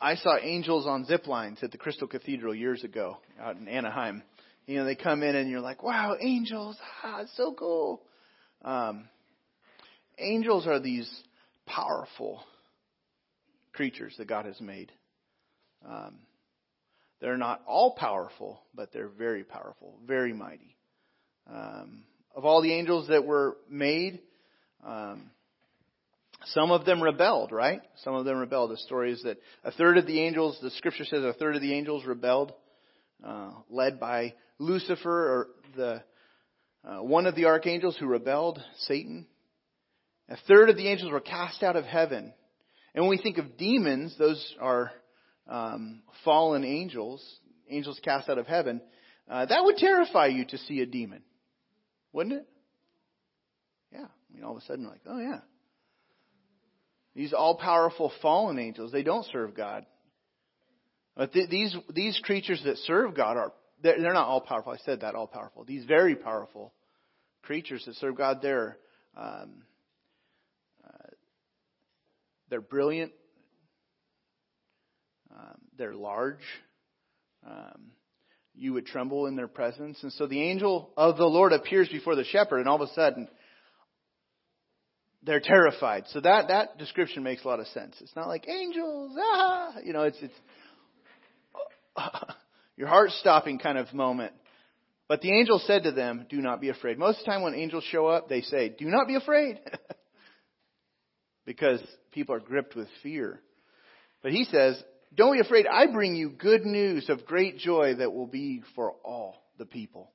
I 0.00 0.14
saw 0.14 0.36
angels 0.40 0.86
on 0.86 1.06
zip 1.06 1.26
lines 1.26 1.58
at 1.62 1.72
the 1.72 1.78
Crystal 1.78 2.06
Cathedral 2.06 2.54
years 2.54 2.84
ago 2.84 3.18
out 3.40 3.56
in 3.56 3.66
Anaheim. 3.66 4.22
You 4.66 4.76
know, 4.76 4.84
they 4.84 4.94
come 4.94 5.22
in 5.22 5.34
and 5.34 5.50
you're 5.50 5.60
like, 5.60 5.82
wow, 5.82 6.16
angels, 6.20 6.76
ah, 7.02 7.22
it's 7.22 7.36
so 7.36 7.52
cool. 7.52 8.02
Um, 8.64 9.08
angels 10.18 10.66
are 10.66 10.78
these 10.78 11.10
powerful 11.66 12.44
creatures 13.72 14.14
that 14.18 14.28
God 14.28 14.44
has 14.46 14.60
made. 14.60 14.92
Um, 15.88 16.18
they're 17.20 17.36
not 17.36 17.62
all 17.66 17.92
powerful, 17.92 18.60
but 18.74 18.92
they're 18.92 19.08
very 19.08 19.42
powerful, 19.42 19.98
very 20.06 20.32
mighty. 20.32 20.76
Um, 21.52 22.04
of 22.36 22.44
all 22.44 22.62
the 22.62 22.72
angels 22.72 23.08
that 23.08 23.24
were 23.24 23.56
made, 23.68 24.20
um, 24.86 25.30
some 26.46 26.70
of 26.70 26.84
them 26.84 27.02
rebelled, 27.02 27.52
right? 27.52 27.80
Some 28.04 28.14
of 28.14 28.24
them 28.24 28.38
rebelled. 28.38 28.70
The 28.70 28.76
story 28.78 29.12
is 29.12 29.22
that 29.24 29.38
a 29.64 29.72
third 29.72 29.98
of 29.98 30.06
the 30.06 30.20
angels, 30.20 30.58
the 30.62 30.70
scripture 30.70 31.04
says 31.04 31.24
a 31.24 31.32
third 31.32 31.56
of 31.56 31.62
the 31.62 31.74
angels 31.74 32.04
rebelled, 32.04 32.52
uh, 33.24 33.50
led 33.70 33.98
by 33.98 34.34
Lucifer 34.58 35.10
or 35.10 35.48
the 35.76 36.02
uh, 36.84 37.02
one 37.02 37.26
of 37.26 37.34
the 37.34 37.46
archangels 37.46 37.96
who 37.98 38.06
rebelled, 38.06 38.62
Satan. 38.78 39.26
A 40.28 40.36
third 40.46 40.70
of 40.70 40.76
the 40.76 40.88
angels 40.88 41.10
were 41.10 41.20
cast 41.20 41.62
out 41.62 41.76
of 41.76 41.84
heaven. 41.84 42.32
And 42.94 43.04
when 43.04 43.10
we 43.10 43.22
think 43.22 43.38
of 43.38 43.56
demons, 43.56 44.14
those 44.18 44.54
are 44.60 44.92
um, 45.48 46.02
fallen 46.24 46.64
angels, 46.64 47.24
angels 47.68 48.00
cast 48.04 48.28
out 48.28 48.38
of 48.38 48.46
heaven. 48.46 48.80
Uh, 49.28 49.44
that 49.46 49.64
would 49.64 49.76
terrify 49.76 50.26
you 50.26 50.44
to 50.46 50.58
see 50.58 50.80
a 50.80 50.86
demon, 50.86 51.22
wouldn't 52.12 52.36
it? 52.36 52.48
Yeah. 53.92 54.06
I 54.06 54.34
mean, 54.34 54.44
all 54.44 54.56
of 54.56 54.62
a 54.62 54.66
sudden, 54.66 54.86
like, 54.86 55.00
oh 55.06 55.18
yeah, 55.18 55.40
these 57.18 57.32
all 57.32 57.56
powerful 57.56 58.12
fallen 58.22 58.60
angels, 58.60 58.92
they 58.92 59.02
don't 59.02 59.26
serve 59.32 59.52
God. 59.52 59.84
But 61.16 61.32
th- 61.32 61.50
these, 61.50 61.76
these 61.92 62.20
creatures 62.22 62.62
that 62.64 62.76
serve 62.76 63.16
God 63.16 63.36
are, 63.36 63.52
they're, 63.82 64.00
they're 64.00 64.12
not 64.12 64.28
all 64.28 64.40
powerful. 64.40 64.72
I 64.72 64.76
said 64.84 65.00
that, 65.00 65.16
all 65.16 65.26
powerful. 65.26 65.64
These 65.64 65.84
very 65.84 66.14
powerful 66.14 66.72
creatures 67.42 67.82
that 67.86 67.96
serve 67.96 68.16
God, 68.16 68.38
they're, 68.40 68.76
um, 69.16 69.64
uh, 70.84 71.08
they're 72.50 72.60
brilliant. 72.60 73.10
Um, 75.36 75.58
they're 75.76 75.96
large. 75.96 76.44
Um, 77.44 77.90
you 78.54 78.74
would 78.74 78.86
tremble 78.86 79.26
in 79.26 79.34
their 79.34 79.48
presence. 79.48 79.98
And 80.04 80.12
so 80.12 80.28
the 80.28 80.40
angel 80.40 80.90
of 80.96 81.16
the 81.16 81.26
Lord 81.26 81.52
appears 81.52 81.88
before 81.88 82.14
the 82.14 82.22
shepherd, 82.22 82.58
and 82.60 82.68
all 82.68 82.80
of 82.80 82.88
a 82.88 82.94
sudden, 82.94 83.28
they're 85.28 85.40
terrified. 85.40 86.04
So 86.08 86.20
that, 86.20 86.48
that 86.48 86.78
description 86.78 87.22
makes 87.22 87.44
a 87.44 87.48
lot 87.48 87.60
of 87.60 87.66
sense. 87.68 87.94
It's 88.00 88.16
not 88.16 88.28
like 88.28 88.48
angels, 88.48 89.12
ah, 89.20 89.74
you 89.84 89.92
know, 89.92 90.04
it's, 90.04 90.16
it's 90.22 90.34
your 92.78 92.88
heart 92.88 93.10
stopping 93.10 93.58
kind 93.58 93.76
of 93.76 93.92
moment. 93.92 94.32
But 95.06 95.20
the 95.20 95.30
angel 95.38 95.60
said 95.66 95.82
to 95.82 95.92
them, 95.92 96.24
do 96.30 96.38
not 96.38 96.62
be 96.62 96.70
afraid. 96.70 96.98
Most 96.98 97.18
of 97.18 97.26
the 97.26 97.30
time 97.30 97.42
when 97.42 97.54
angels 97.54 97.84
show 97.90 98.06
up, 98.06 98.30
they 98.30 98.40
say, 98.40 98.70
do 98.70 98.86
not 98.86 99.06
be 99.06 99.16
afraid. 99.16 99.60
because 101.44 101.82
people 102.10 102.34
are 102.34 102.40
gripped 102.40 102.74
with 102.74 102.88
fear. 103.02 103.42
But 104.22 104.32
he 104.32 104.44
says, 104.44 104.82
don't 105.14 105.34
be 105.34 105.40
afraid. 105.40 105.66
I 105.66 105.92
bring 105.92 106.16
you 106.16 106.30
good 106.30 106.64
news 106.64 107.10
of 107.10 107.26
great 107.26 107.58
joy 107.58 107.96
that 107.96 108.14
will 108.14 108.26
be 108.26 108.62
for 108.74 108.92
all 109.04 109.36
the 109.58 109.66
people. 109.66 110.10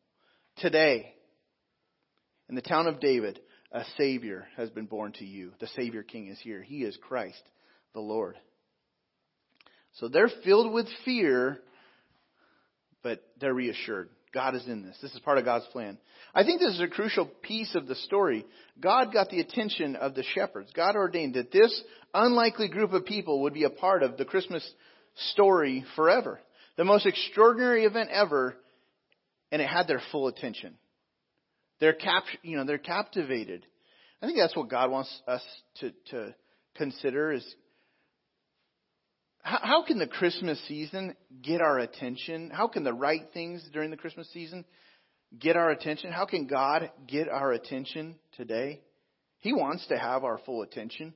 Today, 0.58 1.14
in 2.50 2.56
the 2.56 2.62
town 2.62 2.88
of 2.88 3.00
David, 3.00 3.40
a 3.74 3.84
Savior 3.98 4.48
has 4.56 4.70
been 4.70 4.86
born 4.86 5.12
to 5.14 5.26
you. 5.26 5.52
The 5.60 5.68
Savior 5.68 6.04
King 6.04 6.28
is 6.28 6.40
here. 6.40 6.62
He 6.62 6.84
is 6.84 6.98
Christ, 7.02 7.42
the 7.94 8.00
Lord. 8.00 8.38
So 9.94 10.08
they're 10.08 10.32
filled 10.44 10.72
with 10.72 10.88
fear, 11.04 11.60
but 13.02 13.24
they're 13.40 13.54
reassured. 13.54 14.10
God 14.34 14.56
is 14.56 14.68
in 14.68 14.84
this. 14.84 14.98
This 15.02 15.14
is 15.14 15.20
part 15.20 15.38
of 15.38 15.46
God's 15.46 15.68
plan. 15.68 15.98
I 16.34 16.44
think 16.44 16.60
this 16.60 16.74
is 16.74 16.82
a 16.82 16.88
crucial 16.88 17.26
piece 17.26 17.76
of 17.76 17.88
the 17.88 17.96
story. 17.96 18.46
God 18.80 19.14
got 19.14 19.30
the 19.30 19.40
attention 19.40 19.96
of 19.96 20.16
the 20.16 20.24
shepherds. 20.24 20.72
God 20.76 20.96
ordained 20.96 21.36
that 21.36 21.52
this 21.52 21.84
unlikely 22.14 22.70
group 22.70 22.94
of 22.94 23.06
people 23.06 23.42
would 23.42 23.54
be 23.54 23.66
a 23.66 23.70
part 23.70 24.02
of 24.02 24.18
the 24.18 24.26
Christmas 24.26 24.68
story 25.32 25.86
forever. 25.96 26.40
The 26.78 26.84
most 26.84 27.06
extraordinary 27.06 27.86
event 27.86 28.10
ever, 28.12 28.56
and 29.52 29.62
it 29.62 29.68
had 29.68 29.88
their 29.88 30.02
full 30.12 30.28
attention. 30.28 30.76
They're 31.84 31.92
cap- 31.92 32.24
you 32.44 32.56
know, 32.56 32.64
they're 32.64 32.78
captivated. 32.78 33.66
I 34.22 34.26
think 34.26 34.38
that's 34.38 34.56
what 34.56 34.70
God 34.70 34.90
wants 34.90 35.22
us 35.28 35.44
to, 35.82 35.92
to 36.12 36.34
consider 36.78 37.34
is 37.34 37.46
how, 39.40 39.60
how 39.62 39.84
can 39.84 40.00
the 40.00 40.08
Christmas 40.08 40.66
season 40.66 41.14
get 41.42 41.60
our 41.60 41.80
attention? 41.80 42.52
How 42.54 42.70
can 42.70 42.86
the 42.86 42.94
right 42.94 43.24
things 43.34 43.68
during 43.74 43.92
the 43.92 43.98
Christmas 43.98 44.32
season 44.32 44.64
get 45.38 45.58
our 45.58 45.72
attention? 45.72 46.14
How 46.14 46.26
can 46.26 46.48
God 46.48 46.90
get 47.06 47.28
our 47.28 47.52
attention 47.52 48.16
today? 48.38 48.80
He 49.40 49.52
wants 49.52 49.86
to 49.88 49.98
have 49.98 50.24
our 50.24 50.40
full 50.46 50.62
attention 50.62 51.14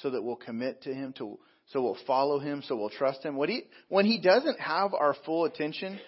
so 0.00 0.08
that 0.08 0.22
we'll 0.22 0.36
commit 0.36 0.84
to 0.84 0.94
Him, 0.94 1.12
to, 1.18 1.38
so 1.66 1.82
we'll 1.82 1.98
follow 2.06 2.38
Him, 2.38 2.62
so 2.66 2.76
we'll 2.76 2.88
trust 2.88 3.22
Him. 3.26 3.36
When 3.36 3.50
He, 3.50 3.64
when 3.90 4.06
he 4.06 4.22
doesn't 4.22 4.58
have 4.58 4.94
our 4.94 5.14
full 5.26 5.44
attention, 5.44 6.00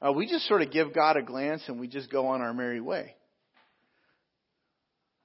uh, 0.00 0.12
we 0.12 0.26
just 0.26 0.46
sort 0.46 0.62
of 0.62 0.70
give 0.70 0.94
God 0.94 1.16
a 1.16 1.22
glance 1.22 1.62
and 1.68 1.80
we 1.80 1.88
just 1.88 2.10
go 2.10 2.26
on 2.28 2.40
our 2.42 2.52
merry 2.52 2.80
way. 2.80 3.14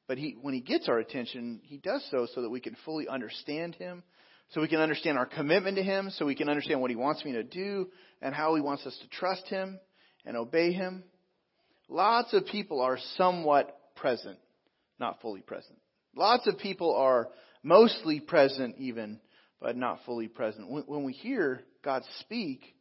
But 0.07 0.17
he, 0.17 0.35
when 0.41 0.53
He 0.53 0.59
gets 0.59 0.89
our 0.89 0.99
attention, 0.99 1.61
He 1.63 1.77
does 1.77 2.05
so 2.11 2.27
so 2.35 2.41
that 2.41 2.49
we 2.49 2.59
can 2.59 2.75
fully 2.83 3.07
understand 3.07 3.75
Him, 3.75 4.03
so 4.49 4.59
we 4.59 4.67
can 4.67 4.81
understand 4.81 5.17
our 5.17 5.25
commitment 5.25 5.77
to 5.77 5.83
Him, 5.83 6.09
so 6.09 6.25
we 6.25 6.35
can 6.35 6.49
understand 6.49 6.81
what 6.81 6.91
He 6.91 6.97
wants 6.97 7.23
me 7.23 7.31
to 7.33 7.43
do, 7.43 7.87
and 8.21 8.35
how 8.35 8.53
He 8.55 8.61
wants 8.61 8.85
us 8.85 8.97
to 9.01 9.07
trust 9.07 9.47
Him 9.47 9.79
and 10.25 10.35
obey 10.35 10.73
Him. 10.73 11.05
Lots 11.87 12.33
of 12.33 12.45
people 12.45 12.81
are 12.81 12.97
somewhat 13.15 13.77
present, 13.95 14.37
not 14.99 15.21
fully 15.21 15.41
present. 15.41 15.77
Lots 16.13 16.45
of 16.45 16.57
people 16.57 16.93
are 16.95 17.29
mostly 17.63 18.19
present 18.19 18.75
even, 18.79 19.19
but 19.61 19.77
not 19.77 19.99
fully 20.05 20.27
present. 20.27 20.69
When 20.69 21.03
we 21.05 21.13
hear 21.13 21.61
God 21.83 22.03
speak, 22.19 22.75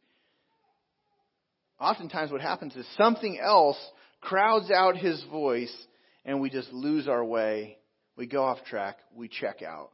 oftentimes 1.81 2.31
what 2.31 2.41
happens 2.41 2.75
is 2.75 2.85
something 2.97 3.39
else 3.41 3.77
crowds 4.21 4.71
out 4.71 4.95
His 4.95 5.21
voice 5.31 5.75
and 6.23 6.39
we 6.39 6.49
just 6.49 6.71
lose 6.71 7.07
our 7.07 7.25
way. 7.25 7.77
We 8.15 8.27
go 8.27 8.43
off 8.43 8.63
track. 8.65 8.97
We 9.15 9.27
check 9.27 9.61
out 9.61 9.91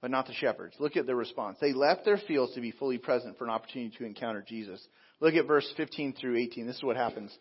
but 0.00 0.10
not 0.10 0.26
the 0.26 0.32
shepherds. 0.32 0.74
Look 0.78 0.96
at 0.96 1.06
their 1.06 1.16
response. 1.16 1.58
They 1.60 1.72
left 1.72 2.04
their 2.04 2.16
fields 2.16 2.54
to 2.54 2.60
be 2.60 2.70
fully 2.70 2.98
present 2.98 3.36
for 3.36 3.44
an 3.44 3.50
opportunity 3.50 3.96
to 3.98 4.04
encounter 4.04 4.44
Jesus. 4.46 4.80
Look 5.20 5.34
at 5.34 5.46
verse 5.46 5.70
15 5.76 6.14
through 6.14 6.38
18. 6.38 6.66
This 6.66 6.76
is 6.76 6.82
what 6.82 6.96
happens. 6.96 7.36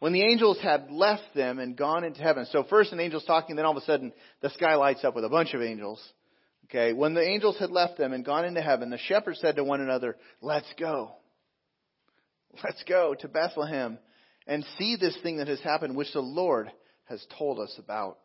When 0.00 0.12
the 0.12 0.22
angels 0.22 0.58
had 0.60 0.90
left 0.90 1.34
them 1.34 1.58
and 1.58 1.76
gone 1.76 2.04
into 2.04 2.20
heaven, 2.20 2.46
so 2.50 2.64
first 2.64 2.92
an 2.92 3.00
angel's 3.00 3.24
talking, 3.24 3.56
then 3.56 3.64
all 3.64 3.76
of 3.76 3.82
a 3.82 3.86
sudden 3.86 4.12
the 4.42 4.50
sky 4.50 4.74
lights 4.74 5.04
up 5.04 5.14
with 5.14 5.24
a 5.24 5.28
bunch 5.28 5.54
of 5.54 5.62
angels. 5.62 6.02
Okay, 6.64 6.92
when 6.92 7.14
the 7.14 7.22
angels 7.22 7.58
had 7.58 7.70
left 7.70 7.98
them 7.98 8.12
and 8.12 8.24
gone 8.24 8.44
into 8.44 8.60
heaven, 8.60 8.90
the 8.90 8.98
shepherds 8.98 9.38
said 9.40 9.56
to 9.56 9.64
one 9.64 9.80
another, 9.80 10.16
Let's 10.40 10.66
go. 10.78 11.12
Let's 12.62 12.82
go 12.84 13.14
to 13.14 13.28
Bethlehem 13.28 13.98
and 14.46 14.64
see 14.78 14.96
this 14.96 15.16
thing 15.22 15.38
that 15.38 15.48
has 15.48 15.60
happened, 15.60 15.96
which 15.96 16.12
the 16.12 16.20
Lord 16.20 16.70
has 17.06 17.24
told 17.38 17.58
us 17.58 17.74
about. 17.78 18.18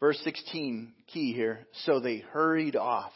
Verse 0.00 0.18
16, 0.24 0.92
key 1.06 1.32
here. 1.32 1.66
So 1.84 2.00
they 2.00 2.18
hurried 2.18 2.76
off. 2.76 3.12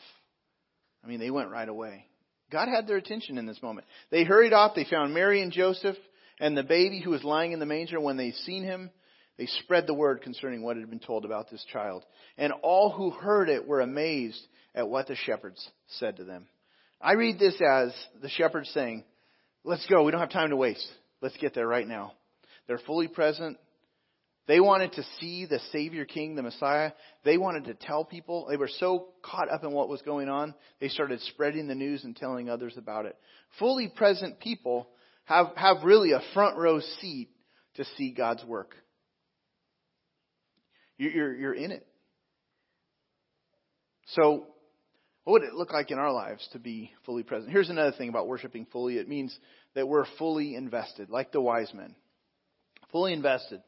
I 1.04 1.08
mean, 1.08 1.20
they 1.20 1.30
went 1.30 1.50
right 1.50 1.68
away. 1.68 2.06
God 2.50 2.68
had 2.68 2.86
their 2.86 2.96
attention 2.96 3.38
in 3.38 3.46
this 3.46 3.62
moment. 3.62 3.86
They 4.10 4.24
hurried 4.24 4.52
off. 4.52 4.74
They 4.74 4.84
found 4.84 5.12
Mary 5.12 5.42
and 5.42 5.52
Joseph 5.52 5.96
and 6.40 6.56
the 6.56 6.62
baby 6.62 7.00
who 7.00 7.10
was 7.10 7.24
lying 7.24 7.52
in 7.52 7.60
the 7.60 7.66
manger. 7.66 8.00
When 8.00 8.16
they 8.16 8.30
seen 8.30 8.64
him, 8.64 8.90
they 9.36 9.46
spread 9.46 9.86
the 9.86 9.94
word 9.94 10.22
concerning 10.22 10.62
what 10.62 10.76
had 10.76 10.88
been 10.88 10.98
told 10.98 11.24
about 11.24 11.50
this 11.50 11.64
child. 11.72 12.04
And 12.36 12.52
all 12.62 12.90
who 12.90 13.10
heard 13.10 13.48
it 13.48 13.66
were 13.66 13.80
amazed 13.80 14.40
at 14.74 14.88
what 14.88 15.08
the 15.08 15.14
shepherds 15.14 15.68
said 15.98 16.16
to 16.16 16.24
them. 16.24 16.46
I 17.00 17.12
read 17.12 17.38
this 17.38 17.60
as 17.60 17.92
the 18.22 18.28
shepherds 18.28 18.70
saying, 18.70 19.04
Let's 19.68 19.86
go. 19.86 20.02
We 20.02 20.12
don't 20.12 20.20
have 20.22 20.30
time 20.30 20.48
to 20.48 20.56
waste. 20.56 20.88
Let's 21.20 21.36
get 21.36 21.52
there 21.54 21.68
right 21.68 21.86
now. 21.86 22.14
They're 22.66 22.80
fully 22.86 23.06
present. 23.06 23.58
They 24.46 24.60
wanted 24.60 24.92
to 24.92 25.02
see 25.20 25.44
the 25.44 25.60
Savior 25.72 26.06
King, 26.06 26.36
the 26.36 26.42
Messiah. 26.42 26.92
They 27.22 27.36
wanted 27.36 27.66
to 27.66 27.74
tell 27.74 28.02
people. 28.02 28.46
They 28.48 28.56
were 28.56 28.70
so 28.78 29.08
caught 29.22 29.50
up 29.50 29.64
in 29.64 29.72
what 29.72 29.90
was 29.90 30.00
going 30.00 30.30
on, 30.30 30.54
they 30.80 30.88
started 30.88 31.20
spreading 31.20 31.68
the 31.68 31.74
news 31.74 32.02
and 32.04 32.16
telling 32.16 32.48
others 32.48 32.78
about 32.78 33.04
it. 33.04 33.14
Fully 33.58 33.92
present 33.94 34.40
people 34.40 34.88
have, 35.26 35.48
have 35.56 35.84
really 35.84 36.12
a 36.12 36.22
front 36.32 36.56
row 36.56 36.80
seat 37.02 37.28
to 37.74 37.84
see 37.98 38.12
God's 38.12 38.46
work. 38.46 38.74
You're, 40.96 41.36
you're 41.36 41.54
in 41.54 41.72
it. 41.72 41.86
So, 44.06 44.46
what 45.28 45.42
would 45.42 45.48
it 45.50 45.52
look 45.52 45.74
like 45.74 45.90
in 45.90 45.98
our 45.98 46.10
lives 46.10 46.48
to 46.54 46.58
be 46.58 46.90
fully 47.04 47.22
present? 47.22 47.52
Here's 47.52 47.68
another 47.68 47.92
thing 47.92 48.08
about 48.08 48.28
worshiping 48.28 48.66
fully 48.72 48.96
it 48.96 49.10
means 49.10 49.38
that 49.74 49.88
we're 49.88 50.06
fully 50.18 50.54
invested, 50.54 51.10
like 51.10 51.32
the 51.32 51.40
wise 51.40 51.72
men. 51.74 51.94
Fully 52.90 53.12
invested 53.12 53.62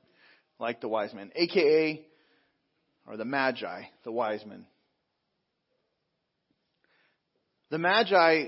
like 0.58 0.80
the 0.80 0.88
wise 0.88 1.14
men, 1.14 1.30
aka, 1.34 2.04
or 3.06 3.16
the 3.16 3.24
magi, 3.24 3.82
the 4.04 4.12
wise 4.12 4.44
men. 4.46 4.66
The 7.70 7.78
magi, 7.78 8.46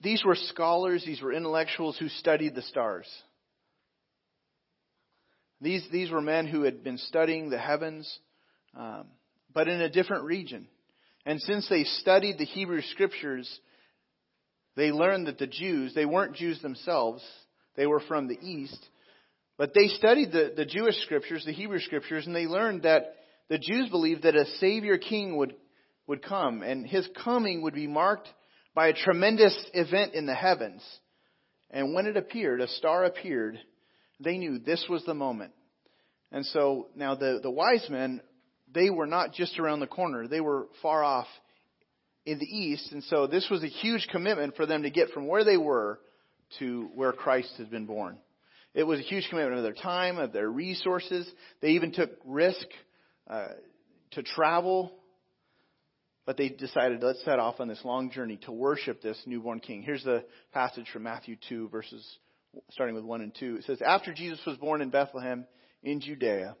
these 0.00 0.24
were 0.24 0.34
scholars, 0.34 1.04
these 1.04 1.22
were 1.22 1.32
intellectuals 1.32 1.96
who 1.98 2.08
studied 2.08 2.54
the 2.54 2.62
stars. 2.62 3.06
These, 5.60 5.86
these 5.90 6.10
were 6.10 6.20
men 6.20 6.46
who 6.46 6.62
had 6.62 6.82
been 6.82 6.98
studying 6.98 7.48
the 7.48 7.58
heavens, 7.58 8.18
um, 8.76 9.06
but 9.54 9.68
in 9.68 9.80
a 9.80 9.88
different 9.88 10.24
region. 10.24 10.68
And 11.24 11.40
since 11.40 11.68
they 11.68 11.84
studied 11.84 12.38
the 12.38 12.44
Hebrew 12.44 12.82
scriptures, 12.82 13.48
they 14.76 14.92
learned 14.92 15.26
that 15.26 15.38
the 15.38 15.46
Jews, 15.46 15.94
they 15.94 16.04
weren't 16.04 16.36
Jews 16.36 16.60
themselves, 16.60 17.24
they 17.76 17.86
were 17.86 18.00
from 18.00 18.28
the 18.28 18.38
east, 18.40 18.78
but 19.56 19.72
they 19.74 19.88
studied 19.88 20.32
the, 20.32 20.52
the 20.54 20.66
Jewish 20.66 20.96
scriptures, 21.02 21.44
the 21.44 21.52
Hebrew 21.52 21.80
scriptures, 21.80 22.26
and 22.26 22.36
they 22.36 22.46
learned 22.46 22.82
that 22.82 23.14
the 23.48 23.58
Jews 23.58 23.88
believed 23.88 24.24
that 24.24 24.36
a 24.36 24.44
Savior 24.58 24.98
King 24.98 25.36
would, 25.36 25.54
would 26.06 26.22
come, 26.22 26.62
and 26.62 26.86
his 26.86 27.08
coming 27.24 27.62
would 27.62 27.74
be 27.74 27.86
marked 27.86 28.28
by 28.74 28.88
a 28.88 28.92
tremendous 28.92 29.56
event 29.72 30.14
in 30.14 30.26
the 30.26 30.34
heavens. 30.34 30.82
And 31.70 31.94
when 31.94 32.06
it 32.06 32.16
appeared, 32.16 32.60
a 32.60 32.68
star 32.68 33.04
appeared, 33.04 33.58
they 34.20 34.36
knew 34.36 34.58
this 34.58 34.84
was 34.88 35.04
the 35.04 35.14
moment. 35.14 35.52
And 36.30 36.44
so 36.46 36.88
now 36.94 37.14
the, 37.14 37.40
the 37.42 37.50
wise 37.50 37.86
men, 37.88 38.20
they 38.72 38.90
were 38.90 39.06
not 39.06 39.32
just 39.32 39.58
around 39.58 39.80
the 39.80 39.86
corner, 39.86 40.28
they 40.28 40.40
were 40.40 40.68
far 40.82 41.02
off 41.02 41.26
in 42.26 42.38
the 42.38 42.44
east. 42.44 42.92
And 42.92 43.02
so 43.04 43.26
this 43.26 43.48
was 43.50 43.62
a 43.62 43.68
huge 43.68 44.08
commitment 44.10 44.56
for 44.56 44.66
them 44.66 44.82
to 44.82 44.90
get 44.90 45.10
from 45.10 45.26
where 45.26 45.44
they 45.44 45.56
were 45.56 46.00
to 46.58 46.90
where 46.94 47.12
Christ 47.12 47.52
has 47.58 47.68
been 47.68 47.86
born. 47.86 48.18
It 48.74 48.82
was 48.82 48.98
a 48.98 49.02
huge 49.02 49.28
commitment 49.30 49.56
of 49.56 49.62
their 49.62 49.72
time, 49.72 50.18
of 50.18 50.32
their 50.32 50.50
resources. 50.50 51.30
They 51.62 51.70
even 51.70 51.92
took 51.92 52.10
risk 52.24 52.66
uh, 53.28 53.48
to 54.12 54.22
travel. 54.22 54.92
But 56.26 56.36
they 56.36 56.48
decided, 56.48 57.02
let's 57.02 57.24
set 57.24 57.38
off 57.38 57.60
on 57.60 57.68
this 57.68 57.80
long 57.84 58.10
journey 58.10 58.38
to 58.44 58.52
worship 58.52 59.00
this 59.00 59.20
newborn 59.26 59.60
king. 59.60 59.82
Here's 59.82 60.02
the 60.02 60.24
passage 60.52 60.88
from 60.92 61.04
Matthew 61.04 61.36
2, 61.48 61.68
verses 61.68 62.04
starting 62.70 62.96
with 62.96 63.04
1 63.04 63.20
and 63.20 63.34
2. 63.38 63.56
It 63.56 63.64
says, 63.64 63.80
After 63.80 64.12
Jesus 64.12 64.40
was 64.44 64.56
born 64.56 64.82
in 64.82 64.90
Bethlehem 64.90 65.46
in 65.84 66.00
Judea, 66.00 66.56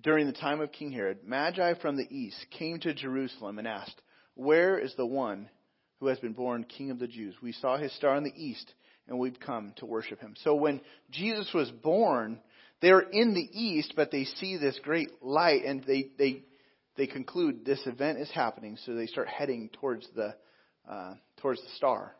during 0.00 0.26
the 0.26 0.32
time 0.32 0.60
of 0.60 0.70
King 0.70 0.92
Herod, 0.92 1.18
Magi 1.24 1.74
from 1.80 1.96
the 1.96 2.06
east 2.08 2.36
came 2.56 2.78
to 2.80 2.94
Jerusalem 2.94 3.58
and 3.58 3.66
asked, 3.66 4.00
Where 4.38 4.78
is 4.78 4.94
the 4.94 5.04
one 5.04 5.50
who 5.98 6.06
has 6.06 6.20
been 6.20 6.32
born 6.32 6.62
King 6.62 6.92
of 6.92 7.00
the 7.00 7.08
Jews? 7.08 7.34
We 7.42 7.50
saw 7.50 7.76
his 7.76 7.92
star 7.96 8.16
in 8.16 8.22
the 8.22 8.32
east 8.36 8.72
and 9.08 9.18
we've 9.18 9.40
come 9.40 9.72
to 9.78 9.86
worship 9.86 10.20
him. 10.20 10.34
So 10.44 10.54
when 10.54 10.80
Jesus 11.10 11.52
was 11.52 11.68
born, 11.72 12.38
they're 12.80 13.00
in 13.00 13.34
the 13.34 13.48
east, 13.52 13.94
but 13.96 14.12
they 14.12 14.22
see 14.22 14.56
this 14.56 14.78
great 14.84 15.08
light 15.22 15.64
and 15.64 15.82
they, 15.82 16.10
they, 16.18 16.44
they 16.96 17.08
conclude 17.08 17.64
this 17.64 17.84
event 17.86 18.20
is 18.20 18.30
happening, 18.30 18.78
so 18.86 18.94
they 18.94 19.06
start 19.06 19.26
heading 19.26 19.70
towards 19.72 20.06
the, 20.14 20.36
uh, 20.88 21.14
towards 21.38 21.60
the 21.60 21.70
star. 21.74 22.14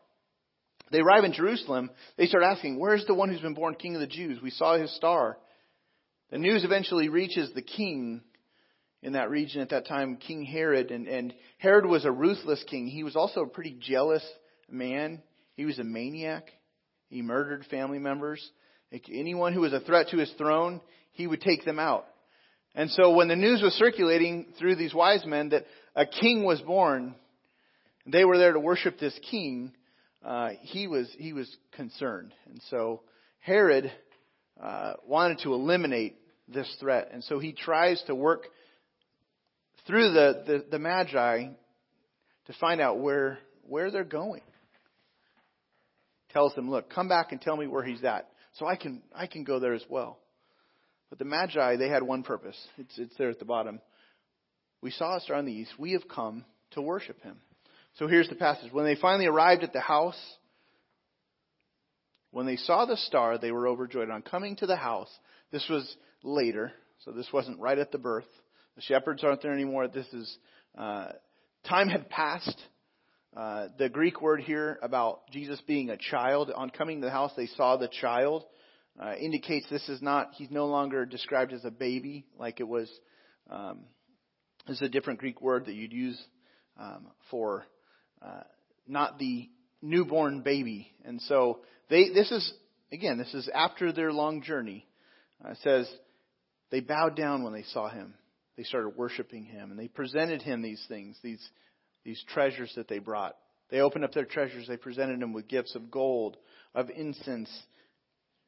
They 0.90 0.98
arrive 0.98 1.22
in 1.22 1.32
Jerusalem, 1.32 1.88
they 2.16 2.26
start 2.26 2.42
asking, 2.42 2.80
where's 2.80 3.06
the 3.06 3.14
one 3.14 3.28
who's 3.28 3.40
been 3.40 3.54
born 3.54 3.76
king 3.76 3.94
of 3.94 4.00
the 4.00 4.08
Jews? 4.08 4.42
We 4.42 4.50
saw 4.50 4.76
his 4.76 4.92
star. 4.96 5.38
The 6.32 6.38
news 6.38 6.64
eventually 6.64 7.10
reaches 7.10 7.52
the 7.54 7.62
king 7.62 8.22
in 9.02 9.12
that 9.12 9.30
region 9.30 9.60
at 9.60 9.70
that 9.70 9.86
time, 9.86 10.16
King 10.16 10.44
Herod, 10.44 10.90
and, 10.90 11.06
and 11.06 11.34
Herod 11.58 11.86
was 11.86 12.04
a 12.04 12.10
ruthless 12.10 12.64
king. 12.68 12.86
He 12.86 13.04
was 13.04 13.16
also 13.16 13.42
a 13.42 13.48
pretty 13.48 13.76
jealous 13.80 14.24
man. 14.68 15.22
He 15.54 15.64
was 15.64 15.78
a 15.78 15.84
maniac. 15.84 16.48
He 17.08 17.22
murdered 17.22 17.64
family 17.66 17.98
members. 17.98 18.44
Anyone 19.10 19.52
who 19.52 19.60
was 19.60 19.72
a 19.72 19.80
threat 19.80 20.08
to 20.08 20.18
his 20.18 20.32
throne, 20.38 20.80
he 21.12 21.26
would 21.26 21.40
take 21.40 21.64
them 21.64 21.78
out. 21.78 22.06
And 22.74 22.90
so 22.90 23.12
when 23.12 23.28
the 23.28 23.36
news 23.36 23.62
was 23.62 23.72
circulating 23.74 24.46
through 24.58 24.76
these 24.76 24.94
wise 24.94 25.24
men 25.24 25.50
that 25.50 25.64
a 25.94 26.06
king 26.06 26.44
was 26.44 26.60
born, 26.60 27.14
they 28.06 28.24
were 28.24 28.38
there 28.38 28.52
to 28.52 28.60
worship 28.60 28.98
this 28.98 29.18
king, 29.30 29.72
uh, 30.24 30.50
he 30.62 30.86
was 30.86 31.08
he 31.18 31.32
was 31.32 31.54
concerned, 31.72 32.34
and 32.46 32.60
so 32.70 33.02
Herod 33.40 33.90
uh, 34.60 34.94
wanted 35.06 35.40
to 35.40 35.54
eliminate 35.54 36.16
this 36.48 36.68
threat, 36.80 37.10
and 37.12 37.22
so 37.24 37.38
he 37.38 37.52
tries 37.52 38.02
to 38.06 38.14
work 38.14 38.46
through 39.88 40.12
the, 40.12 40.44
the, 40.46 40.64
the 40.72 40.78
Magi 40.78 41.46
to 42.46 42.52
find 42.60 42.80
out 42.80 43.00
where 43.00 43.38
where 43.66 43.90
they're 43.90 44.04
going. 44.04 44.42
Tells 46.32 46.54
them, 46.54 46.70
look, 46.70 46.90
come 46.90 47.08
back 47.08 47.32
and 47.32 47.40
tell 47.40 47.56
me 47.56 47.66
where 47.66 47.82
he's 47.82 48.04
at, 48.04 48.28
so 48.54 48.66
I 48.66 48.76
can 48.76 49.02
I 49.14 49.26
can 49.26 49.44
go 49.44 49.58
there 49.58 49.72
as 49.72 49.84
well. 49.88 50.18
But 51.08 51.18
the 51.18 51.24
Magi, 51.24 51.76
they 51.76 51.88
had 51.88 52.02
one 52.02 52.22
purpose. 52.22 52.56
It's 52.76 52.98
it's 52.98 53.16
there 53.16 53.30
at 53.30 53.38
the 53.38 53.46
bottom. 53.46 53.80
We 54.82 54.90
saw 54.90 55.16
a 55.16 55.20
star 55.20 55.38
in 55.38 55.46
the 55.46 55.52
east. 55.52 55.72
We 55.78 55.92
have 55.92 56.06
come 56.06 56.44
to 56.72 56.82
worship 56.82 57.20
him. 57.22 57.38
So 57.94 58.06
here's 58.06 58.28
the 58.28 58.36
passage. 58.36 58.72
When 58.72 58.84
they 58.84 58.94
finally 58.94 59.26
arrived 59.26 59.64
at 59.64 59.72
the 59.72 59.80
house, 59.80 60.20
when 62.30 62.46
they 62.46 62.56
saw 62.56 62.84
the 62.84 62.96
star, 62.96 63.38
they 63.38 63.50
were 63.50 63.66
overjoyed. 63.66 64.10
On 64.10 64.22
coming 64.22 64.54
to 64.56 64.66
the 64.66 64.76
house, 64.76 65.10
this 65.50 65.66
was 65.68 65.96
later, 66.22 66.72
so 67.04 67.10
this 67.10 67.32
wasn't 67.32 67.58
right 67.58 67.78
at 67.78 67.90
the 67.90 67.98
birth. 67.98 68.28
The 68.78 68.82
shepherds 68.82 69.24
aren't 69.24 69.42
there 69.42 69.52
anymore. 69.52 69.88
This 69.88 70.06
is 70.12 70.38
uh, 70.78 71.08
time 71.68 71.88
had 71.88 72.08
passed. 72.08 72.62
Uh, 73.36 73.66
the 73.76 73.88
Greek 73.88 74.22
word 74.22 74.40
here 74.40 74.78
about 74.82 75.28
Jesus 75.32 75.60
being 75.66 75.90
a 75.90 75.96
child, 75.96 76.52
on 76.54 76.70
coming 76.70 77.00
to 77.00 77.06
the 77.06 77.10
house, 77.10 77.32
they 77.36 77.48
saw 77.48 77.76
the 77.76 77.88
child, 77.88 78.44
uh, 78.96 79.14
indicates 79.16 79.66
this 79.68 79.88
is 79.88 80.00
not, 80.00 80.30
he's 80.34 80.52
no 80.52 80.66
longer 80.66 81.04
described 81.04 81.52
as 81.52 81.64
a 81.64 81.72
baby 81.72 82.24
like 82.38 82.60
it 82.60 82.68
was. 82.68 82.88
Um, 83.50 83.80
this 84.68 84.76
is 84.76 84.82
a 84.82 84.88
different 84.88 85.18
Greek 85.18 85.42
word 85.42 85.66
that 85.66 85.74
you'd 85.74 85.92
use 85.92 86.22
um, 86.78 87.08
for 87.32 87.66
uh, 88.22 88.44
not 88.86 89.18
the 89.18 89.50
newborn 89.82 90.42
baby. 90.42 90.92
And 91.04 91.20
so 91.22 91.62
they, 91.90 92.10
this 92.10 92.30
is, 92.30 92.52
again, 92.92 93.18
this 93.18 93.34
is 93.34 93.50
after 93.52 93.92
their 93.92 94.12
long 94.12 94.40
journey. 94.40 94.86
Uh, 95.44 95.50
it 95.50 95.58
says, 95.64 95.90
they 96.70 96.78
bowed 96.78 97.16
down 97.16 97.42
when 97.42 97.52
they 97.52 97.64
saw 97.64 97.88
him. 97.88 98.14
They 98.58 98.64
started 98.64 98.96
worshiping 98.96 99.44
him 99.44 99.70
and 99.70 99.78
they 99.78 99.86
presented 99.86 100.42
him 100.42 100.62
these 100.62 100.84
things, 100.88 101.16
these, 101.22 101.48
these 102.04 102.22
treasures 102.34 102.72
that 102.74 102.88
they 102.88 102.98
brought. 102.98 103.36
They 103.70 103.78
opened 103.78 104.04
up 104.04 104.12
their 104.12 104.24
treasures. 104.24 104.66
They 104.66 104.76
presented 104.76 105.22
him 105.22 105.32
with 105.32 105.46
gifts 105.46 105.76
of 105.76 105.92
gold, 105.92 106.36
of 106.74 106.90
incense, 106.90 107.48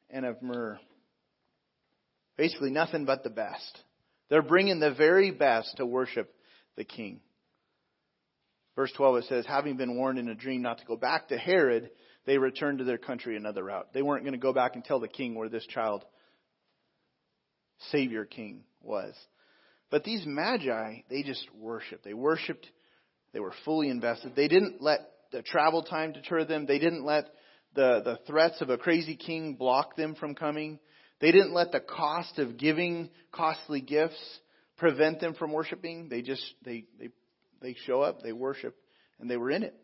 and 0.09 0.25
of 0.25 0.41
myrrh. 0.41 0.77
Basically, 2.35 2.71
nothing 2.71 3.05
but 3.05 3.23
the 3.23 3.29
best. 3.29 3.79
They're 4.27 4.41
bringing 4.41 4.81
the 4.81 4.93
very 4.93 5.31
best 5.31 5.77
to 5.77 5.85
worship 5.85 6.29
the 6.75 6.83
king. 6.83 7.21
Verse 8.75 8.91
12 8.97 9.15
it 9.15 9.25
says, 9.29 9.45
having 9.45 9.77
been 9.77 9.95
warned 9.95 10.19
in 10.19 10.27
a 10.27 10.35
dream 10.35 10.61
not 10.61 10.79
to 10.79 10.85
go 10.85 10.97
back 10.97 11.29
to 11.29 11.37
Herod, 11.37 11.89
they 12.25 12.37
returned 12.37 12.79
to 12.79 12.83
their 12.83 12.97
country 12.97 13.37
another 13.37 13.63
route. 13.63 13.93
They 13.93 14.01
weren't 14.01 14.25
going 14.25 14.33
to 14.33 14.39
go 14.39 14.51
back 14.51 14.75
and 14.75 14.83
tell 14.83 14.99
the 14.99 15.07
king 15.07 15.35
where 15.35 15.47
this 15.47 15.65
child, 15.67 16.03
Savior 17.91 18.25
King, 18.25 18.63
was. 18.81 19.15
But 19.91 20.03
these 20.03 20.23
magi, 20.25 21.01
they 21.09 21.21
just 21.21 21.45
worshiped. 21.53 22.03
They 22.03 22.15
worshiped. 22.15 22.65
They 23.33 23.39
were 23.39 23.53
fully 23.65 23.89
invested. 23.89 24.35
They 24.35 24.47
didn't 24.47 24.81
let 24.81 25.01
the 25.31 25.43
travel 25.43 25.83
time 25.83 26.13
deter 26.13 26.43
them. 26.45 26.65
They 26.65 26.79
didn't 26.79 27.05
let 27.05 27.25
the, 27.75 28.01
the 28.03 28.19
threats 28.25 28.61
of 28.61 28.69
a 28.69 28.77
crazy 28.77 29.15
king 29.15 29.55
block 29.55 29.95
them 29.95 30.15
from 30.15 30.33
coming. 30.33 30.79
They 31.19 31.31
didn't 31.31 31.53
let 31.53 31.71
the 31.71 31.79
cost 31.79 32.39
of 32.39 32.57
giving 32.57 33.09
costly 33.31 33.81
gifts 33.81 34.39
prevent 34.77 35.19
them 35.19 35.35
from 35.35 35.51
worshiping. 35.51 36.09
They 36.09 36.23
just, 36.23 36.43
they, 36.65 36.85
they 36.99 37.09
they 37.61 37.75
show 37.85 38.01
up, 38.01 38.21
they 38.21 38.33
worship, 38.33 38.75
and 39.19 39.29
they 39.29 39.37
were 39.37 39.51
in 39.51 39.63
it. 39.63 39.75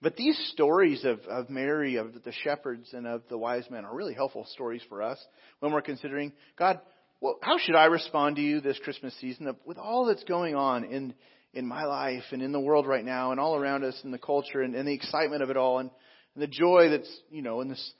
But 0.00 0.16
these 0.16 0.38
stories 0.52 1.04
of, 1.04 1.20
of 1.28 1.50
Mary, 1.50 1.96
of 1.96 2.12
the 2.24 2.32
shepherds, 2.44 2.92
and 2.92 3.06
of 3.06 3.22
the 3.28 3.38
wise 3.38 3.64
men 3.70 3.84
are 3.84 3.94
really 3.94 4.14
helpful 4.14 4.46
stories 4.52 4.82
for 4.88 5.02
us 5.02 5.18
when 5.60 5.72
we're 5.72 5.82
considering, 5.82 6.32
God, 6.56 6.80
well, 7.20 7.38
how 7.42 7.58
should 7.58 7.74
I 7.74 7.86
respond 7.86 8.36
to 8.36 8.42
you 8.42 8.60
this 8.60 8.78
Christmas 8.84 9.14
season 9.20 9.54
with 9.64 9.78
all 9.78 10.06
that's 10.06 10.24
going 10.24 10.54
on 10.54 10.84
in, 10.84 11.14
in 11.52 11.66
my 11.66 11.84
life 11.84 12.24
and 12.30 12.42
in 12.42 12.52
the 12.52 12.60
world 12.60 12.86
right 12.86 13.04
now 13.04 13.32
and 13.32 13.40
all 13.40 13.56
around 13.56 13.84
us 13.84 13.98
in 14.04 14.10
the 14.10 14.18
culture 14.18 14.62
and, 14.62 14.74
and 14.74 14.86
the 14.86 14.94
excitement 14.94 15.42
of 15.42 15.50
it 15.50 15.56
all 15.56 15.78
and, 15.78 15.90
and 16.34 16.42
the 16.42 16.46
joy 16.46 16.88
that's, 16.90 17.20
you 17.30 17.42
know, 17.42 17.60
in 17.60 17.68
this, 17.68 17.92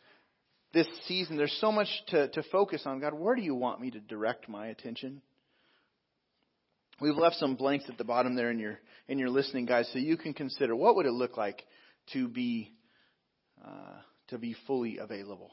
this 0.72 0.86
season. 1.06 1.36
There's 1.36 1.56
so 1.60 1.72
much 1.72 1.88
to, 2.08 2.28
to 2.28 2.42
focus 2.52 2.82
on. 2.84 3.00
God, 3.00 3.14
where 3.14 3.34
do 3.34 3.42
you 3.42 3.54
want 3.54 3.80
me 3.80 3.90
to 3.90 4.00
direct 4.00 4.48
my 4.48 4.68
attention? 4.68 5.20
We've 7.00 7.16
left 7.16 7.36
some 7.36 7.54
blanks 7.54 7.84
at 7.88 7.96
the 7.96 8.04
bottom 8.04 8.34
there 8.34 8.50
in 8.50 8.58
your 8.58 8.80
in 9.06 9.18
your 9.20 9.30
listening 9.30 9.66
guys, 9.66 9.88
so 9.92 10.00
you 10.00 10.16
can 10.16 10.34
consider 10.34 10.74
what 10.74 10.96
would 10.96 11.06
it 11.06 11.12
look 11.12 11.36
like 11.36 11.64
to 12.12 12.26
be 12.26 12.72
uh, 13.64 14.00
to 14.28 14.38
be 14.38 14.56
fully 14.66 14.98
available, 14.98 15.50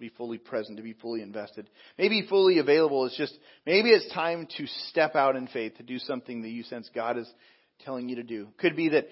be 0.00 0.08
fully 0.08 0.38
present, 0.38 0.78
to 0.78 0.82
be 0.82 0.94
fully 0.94 1.22
invested. 1.22 1.68
Maybe 1.98 2.26
fully 2.28 2.58
available 2.58 3.06
is 3.06 3.14
just 3.16 3.36
maybe 3.66 3.90
it's 3.90 4.12
time 4.12 4.48
to 4.56 4.66
step 4.88 5.14
out 5.14 5.36
in 5.36 5.46
faith 5.46 5.76
to 5.76 5.82
do 5.82 5.98
something 5.98 6.42
that 6.42 6.48
you 6.48 6.62
sense 6.64 6.90
God 6.94 7.18
is 7.18 7.28
telling 7.84 8.08
you 8.08 8.16
to 8.16 8.22
do. 8.22 8.48
Could 8.58 8.76
be 8.76 8.90
that 8.90 9.06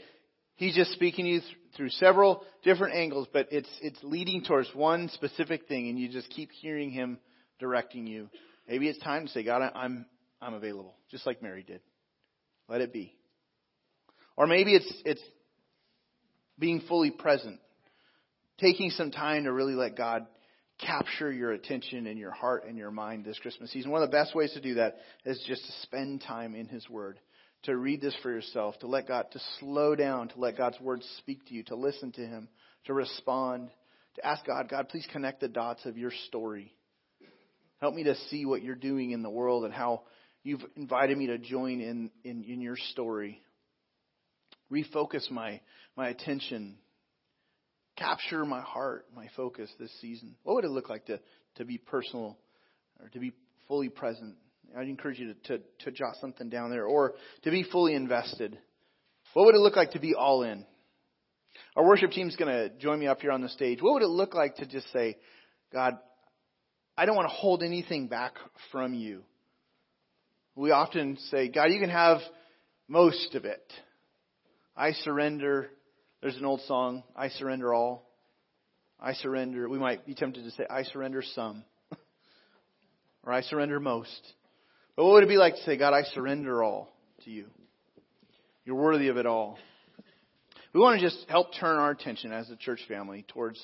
He's 0.57 0.75
just 0.75 0.91
speaking 0.91 1.27
to 1.27 1.31
you 1.31 1.41
through 1.77 1.91
several 1.91 2.43
different 2.65 2.97
angles, 2.97 3.29
but 3.33 3.49
it's 3.53 3.69
it's 3.81 3.99
leading 4.03 4.43
towards 4.43 4.69
one 4.75 5.09
specific 5.11 5.69
thing, 5.69 5.89
and 5.89 5.99
you 5.99 6.09
just 6.09 6.31
keep 6.31 6.51
hearing 6.51 6.91
Him 6.91 7.19
directing 7.61 8.07
you. 8.07 8.29
Maybe 8.67 8.89
it's 8.89 8.99
time 8.99 9.27
to 9.27 9.33
say, 9.33 9.45
God, 9.45 9.71
I'm 9.75 10.07
I'm 10.41 10.55
available, 10.55 10.95
just 11.11 11.27
like 11.27 11.43
Mary 11.43 11.63
did. 11.63 11.81
Let 12.69 12.81
it 12.81 12.93
be. 12.93 13.15
Or 14.37 14.47
maybe 14.47 14.75
it's, 14.75 14.93
it's 15.05 15.23
being 16.59 16.81
fully 16.89 17.11
present, 17.11 17.59
taking 18.59 18.91
some 18.91 19.11
time 19.11 19.45
to 19.45 19.53
really 19.53 19.75
let 19.75 19.97
God 19.97 20.27
capture 20.79 21.33
your 21.33 21.53
attention 21.53 22.07
and 22.07 22.19
your 22.19 22.31
heart 22.31 22.65
and 22.67 22.77
your 22.79 22.91
mind 22.91 23.25
this 23.25 23.39
Christmas 23.39 23.71
season. 23.73 23.91
One 23.91 24.03
of 24.03 24.11
the 24.11 24.17
best 24.17 24.35
ways 24.35 24.53
to 24.53 24.61
do 24.61 24.75
that 24.75 24.97
is 25.25 25.43
just 25.47 25.65
to 25.67 25.73
spend 25.83 26.23
time 26.23 26.55
in 26.55 26.69
His 26.69 26.89
Word, 26.89 27.19
to 27.65 27.77
read 27.77 28.01
this 28.01 28.17
for 28.23 28.31
yourself, 28.31 28.79
to 28.81 28.87
let 28.87 29.09
God, 29.09 29.27
to 29.33 29.41
slow 29.59 29.95
down, 29.95 30.29
to 30.29 30.39
let 30.39 30.57
God's 30.57 30.81
Word 30.81 31.03
speak 31.19 31.47
to 31.47 31.55
you, 31.55 31.65
to 31.65 31.77
listen 31.77 32.13
to 32.13 32.27
Him, 32.27 32.49
to 32.87 32.95
respond, 32.95 33.71
to 34.17 34.27
ask 34.27 34.45
God, 34.47 34.69
God, 34.69 34.89
please 34.89 35.07
connect 35.13 35.41
the 35.41 35.49
dots 35.49 35.85
of 35.85 35.99
your 35.99 36.13
story. 36.27 36.73
Help 37.81 37.95
me 37.95 38.05
to 38.05 38.17
see 38.31 38.45
what 38.45 38.63
you're 38.63 38.75
doing 38.75 39.13
in 39.13 39.23
the 39.23 39.31
world 39.31 39.65
and 39.65 39.75
how 39.75 40.03
You've 40.45 40.65
invited 40.77 41.19
me 41.19 41.27
to 41.27 41.39
join 41.39 41.81
in, 41.81 42.11
in, 42.25 42.45
in 42.45 42.61
your 42.61 42.77
story. 42.93 43.43
Refocus 44.73 45.31
my, 45.31 45.61
my 45.97 46.09
attention. 46.09 46.77
Capture 47.99 48.45
my 48.45 48.61
heart, 48.61 49.07
my 49.15 49.27
focus 49.37 49.71
this 49.79 49.91
season. 50.01 50.35
What 50.45 50.55
would 50.55 50.65
it 50.65 50.71
look 50.71 50.89
like 50.89 51.07
to, 51.07 51.21
to 51.57 51.65
be 51.65 51.79
personal 51.79 52.39
or 53.01 53.09
to 53.09 53.19
be 53.19 53.33
fully 53.67 53.89
present? 53.89 54.37
I'd 54.77 54.89
encourage 54.89 55.19
you 55.19 55.35
to, 55.35 55.59
to, 55.59 55.65
to 55.85 55.91
jot 55.91 56.15
something 56.21 56.49
down 56.49 56.71
there 56.71 56.85
or 56.87 57.15
to 57.43 57.51
be 57.51 57.65
fully 57.65 57.95
invested. 57.95 58.59
What 59.35 59.47
would 59.47 59.55
it 59.55 59.61
look 59.61 59.77
like 59.77 59.93
to 59.93 60.01
be 60.01 60.15
all 60.15 60.43
in? 60.43 60.65
Our 61.77 61.85
worship 61.85 62.13
team's 62.13 62.37
going 62.37 62.53
to 62.53 62.69
join 62.79 63.01
me 63.01 63.07
up 63.07 63.21
here 63.21 63.33
on 63.33 63.41
the 63.41 63.49
stage. 63.49 63.81
What 63.81 63.95
would 63.95 64.03
it 64.03 64.09
look 64.09 64.35
like 64.35 64.57
to 64.57 64.67
just 64.67 64.91
say, 64.93 65.17
God, 65.73 65.99
I 66.97 67.07
don't 67.07 67.17
want 67.17 67.29
to 67.29 67.35
hold 67.35 67.63
anything 67.63 68.09
back 68.09 68.35
from 68.71 68.95
you 68.95 69.25
we 70.59 70.73
often 70.73 71.17
say, 71.31 71.49
God, 71.49 71.67
you 71.67 71.79
can 71.79 71.89
have 71.89 72.19
most 72.89 73.37
of 73.37 73.45
it. 73.45 73.73
I 74.77 74.91
surrender. 74.91 75.71
There's 76.21 76.37
an 76.37 76.45
old 76.45 76.61
song, 76.63 77.05
I 77.15 77.29
surrender 77.29 77.73
all. 77.73 78.05
I 79.01 79.13
surrender. 79.13 79.69
We 79.69 79.79
might 79.79 80.05
be 80.05 80.15
tempted 80.15 80.43
to 80.45 80.51
say, 80.51 80.65
I 80.69 80.83
surrender 80.83 81.23
some. 81.23 81.63
or 83.25 83.33
I 83.33 83.43
surrender 83.43 83.79
most. 83.79 84.21
But 84.97 85.05
what 85.05 85.15
would 85.15 85.23
it 85.23 85.29
be 85.29 85.37
like 85.37 85.55
to 85.55 85.63
say, 85.63 85.77
God, 85.77 85.95
I 85.95 86.03
surrender 86.03 86.65
all 86.65 86.93
to 87.25 87.31
you? 87.31 87.47
You're 88.65 88.77
worthy 88.77 89.09
of 89.09 89.17
it 89.17 89.27
all. 89.27 89.59
We 90.75 90.81
want 90.81 91.01
to 91.01 91.07
just 91.07 91.25
help 91.29 91.55
turn 91.59 91.79
our 91.79 91.91
attention 91.91 92.33
as 92.33 92.51
a 92.51 92.57
church 92.57 92.81
family 92.89 93.25
towards 93.29 93.61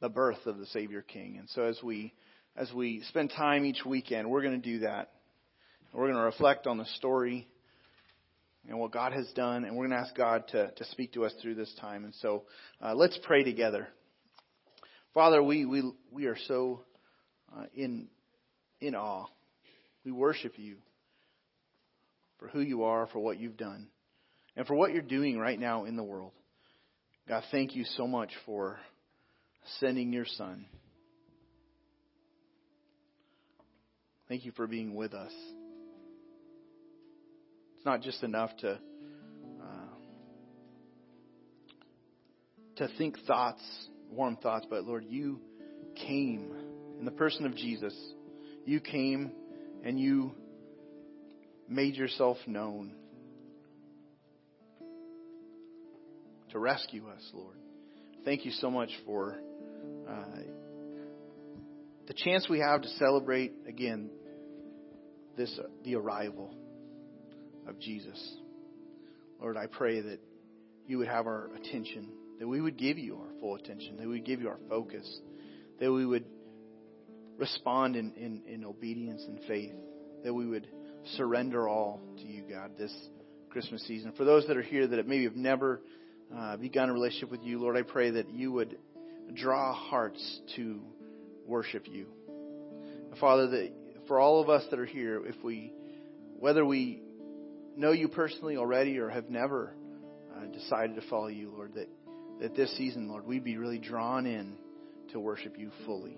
the 0.00 0.08
birth 0.08 0.46
of 0.46 0.58
the 0.58 0.66
Savior 0.66 1.02
King. 1.02 1.36
And 1.38 1.48
so 1.50 1.64
as 1.64 1.78
we 1.82 2.14
as 2.56 2.72
we 2.72 3.02
spend 3.08 3.30
time 3.30 3.64
each 3.64 3.84
weekend, 3.84 4.28
we're 4.28 4.42
going 4.42 4.60
to 4.60 4.70
do 4.72 4.80
that. 4.80 5.10
We're 5.92 6.06
going 6.06 6.16
to 6.18 6.24
reflect 6.24 6.66
on 6.66 6.78
the 6.78 6.84
story 6.96 7.46
and 8.68 8.78
what 8.78 8.92
God 8.92 9.12
has 9.12 9.30
done, 9.34 9.64
and 9.64 9.76
we're 9.76 9.88
going 9.88 9.98
to 9.98 10.04
ask 10.04 10.14
God 10.14 10.44
to, 10.48 10.70
to 10.70 10.84
speak 10.86 11.12
to 11.14 11.24
us 11.24 11.32
through 11.42 11.56
this 11.56 11.74
time. 11.80 12.04
And 12.04 12.14
so 12.16 12.44
uh, 12.80 12.94
let's 12.94 13.18
pray 13.24 13.42
together. 13.42 13.88
Father, 15.14 15.42
we, 15.42 15.66
we, 15.66 15.82
we 16.10 16.26
are 16.26 16.36
so 16.46 16.82
uh, 17.54 17.64
in, 17.74 18.08
in 18.80 18.94
awe. 18.94 19.26
We 20.04 20.12
worship 20.12 20.54
you 20.56 20.76
for 22.38 22.48
who 22.48 22.60
you 22.60 22.84
are, 22.84 23.08
for 23.08 23.18
what 23.18 23.38
you've 23.38 23.56
done, 23.56 23.88
and 24.56 24.66
for 24.66 24.74
what 24.74 24.92
you're 24.92 25.02
doing 25.02 25.38
right 25.38 25.58
now 25.58 25.84
in 25.84 25.96
the 25.96 26.02
world. 26.02 26.32
God, 27.28 27.42
thank 27.50 27.74
you 27.74 27.84
so 27.96 28.06
much 28.06 28.30
for 28.46 28.78
sending 29.78 30.12
your 30.12 30.26
Son. 30.26 30.66
Thank 34.28 34.44
you 34.44 34.52
for 34.52 34.66
being 34.66 34.94
with 34.94 35.14
us 35.14 35.32
It's 37.82 37.86
not 37.88 38.00
just 38.00 38.22
enough 38.22 38.56
to 38.58 38.78
uh, 39.60 39.94
to 42.76 42.88
think 42.96 43.16
thoughts, 43.26 43.60
warm 44.08 44.36
thoughts, 44.36 44.66
but 44.70 44.84
Lord, 44.84 45.04
you 45.08 45.40
came 45.96 46.54
in 47.00 47.04
the 47.04 47.10
person 47.10 47.44
of 47.44 47.56
Jesus. 47.56 47.92
You 48.64 48.78
came 48.78 49.32
and 49.82 49.98
you 49.98 50.30
made 51.68 51.96
yourself 51.96 52.36
known 52.46 52.94
to 56.50 56.58
rescue 56.60 57.08
us, 57.08 57.30
Lord. 57.34 57.56
Thank 58.24 58.44
you 58.44 58.52
so 58.52 58.70
much 58.70 58.90
for 59.04 59.40
uh, 60.08 60.38
the 62.06 62.14
chance 62.14 62.48
we 62.48 62.60
have 62.60 62.82
to 62.82 62.88
celebrate 62.90 63.54
again 63.66 64.08
this 65.36 65.58
the 65.84 65.96
arrival 65.96 66.54
of 67.66 67.78
Jesus. 67.78 68.36
Lord, 69.40 69.56
I 69.56 69.66
pray 69.66 70.00
that 70.00 70.20
you 70.86 70.98
would 70.98 71.08
have 71.08 71.26
our 71.26 71.50
attention, 71.56 72.08
that 72.38 72.46
we 72.46 72.60
would 72.60 72.76
give 72.76 72.98
you 72.98 73.16
our 73.16 73.40
full 73.40 73.54
attention, 73.56 73.96
that 73.96 74.06
we 74.06 74.14
would 74.14 74.24
give 74.24 74.40
you 74.40 74.48
our 74.48 74.60
focus, 74.68 75.20
that 75.80 75.92
we 75.92 76.06
would 76.06 76.24
respond 77.38 77.96
in, 77.96 78.12
in, 78.14 78.42
in 78.46 78.64
obedience 78.64 79.22
and 79.26 79.40
faith, 79.48 79.72
that 80.24 80.32
we 80.32 80.46
would 80.46 80.68
surrender 81.16 81.68
all 81.68 82.00
to 82.18 82.24
you, 82.24 82.44
God, 82.48 82.72
this 82.78 82.94
Christmas 83.50 83.86
season. 83.86 84.12
For 84.16 84.24
those 84.24 84.46
that 84.46 84.56
are 84.56 84.62
here 84.62 84.86
that 84.86 85.06
maybe 85.06 85.24
have 85.24 85.36
never 85.36 85.80
uh, 86.34 86.56
begun 86.56 86.88
a 86.88 86.92
relationship 86.92 87.30
with 87.30 87.42
you, 87.42 87.60
Lord, 87.60 87.76
I 87.76 87.82
pray 87.82 88.10
that 88.10 88.30
you 88.30 88.52
would 88.52 88.76
draw 89.34 89.74
hearts 89.74 90.40
to 90.56 90.80
worship 91.46 91.86
you. 91.88 92.06
Father, 93.20 93.48
that 93.48 93.72
for 94.08 94.18
all 94.18 94.40
of 94.40 94.48
us 94.48 94.64
that 94.70 94.78
are 94.78 94.86
here, 94.86 95.24
if 95.26 95.36
we, 95.44 95.72
whether 96.38 96.64
we 96.64 97.02
know 97.76 97.92
you 97.92 98.08
personally 98.08 98.56
already 98.56 98.98
or 98.98 99.08
have 99.08 99.30
never 99.30 99.74
uh, 100.36 100.46
decided 100.46 100.96
to 100.96 101.02
follow 101.08 101.28
you, 101.28 101.50
Lord, 101.50 101.74
that, 101.74 101.88
that 102.40 102.56
this 102.56 102.76
season, 102.76 103.08
Lord, 103.08 103.26
we'd 103.26 103.44
be 103.44 103.56
really 103.56 103.78
drawn 103.78 104.26
in 104.26 104.54
to 105.12 105.20
worship 105.20 105.58
you 105.58 105.70
fully. 105.86 106.16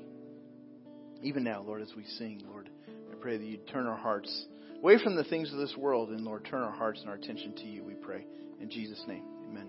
Even 1.22 1.44
now, 1.44 1.62
Lord, 1.62 1.82
as 1.82 1.92
we 1.96 2.04
sing, 2.18 2.42
Lord, 2.48 2.68
I 2.88 3.14
pray 3.16 3.38
that 3.38 3.44
you'd 3.44 3.66
turn 3.68 3.86
our 3.86 3.96
hearts 3.96 4.46
away 4.78 5.02
from 5.02 5.16
the 5.16 5.24
things 5.24 5.52
of 5.52 5.58
this 5.58 5.74
world 5.76 6.10
and, 6.10 6.20
Lord, 6.24 6.44
turn 6.44 6.62
our 6.62 6.72
hearts 6.72 7.00
and 7.00 7.08
our 7.08 7.16
attention 7.16 7.54
to 7.56 7.64
you, 7.64 7.82
we 7.82 7.94
pray. 7.94 8.26
In 8.60 8.68
Jesus' 8.68 9.02
name, 9.08 9.24
amen. 9.48 9.66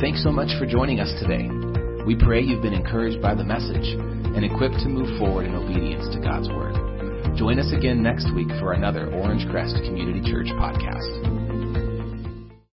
Thanks 0.00 0.22
so 0.22 0.30
much 0.30 0.48
for 0.58 0.66
joining 0.66 1.00
us 1.00 1.12
today. 1.20 1.48
We 2.04 2.16
pray 2.16 2.42
you've 2.42 2.62
been 2.62 2.74
encouraged 2.74 3.22
by 3.22 3.34
the 3.34 3.44
message 3.44 4.13
and 4.34 4.44
equipped 4.44 4.78
to 4.82 4.88
move 4.88 5.18
forward 5.18 5.46
in 5.46 5.54
obedience 5.54 6.08
to 6.14 6.20
God's 6.20 6.48
Word. 6.48 6.74
Join 7.36 7.58
us 7.58 7.72
again 7.72 8.02
next 8.02 8.32
week 8.34 8.48
for 8.60 8.72
another 8.72 9.06
Orangecrest 9.06 9.84
Community 9.86 10.20
Church 10.30 10.46
podcast. 10.58 11.43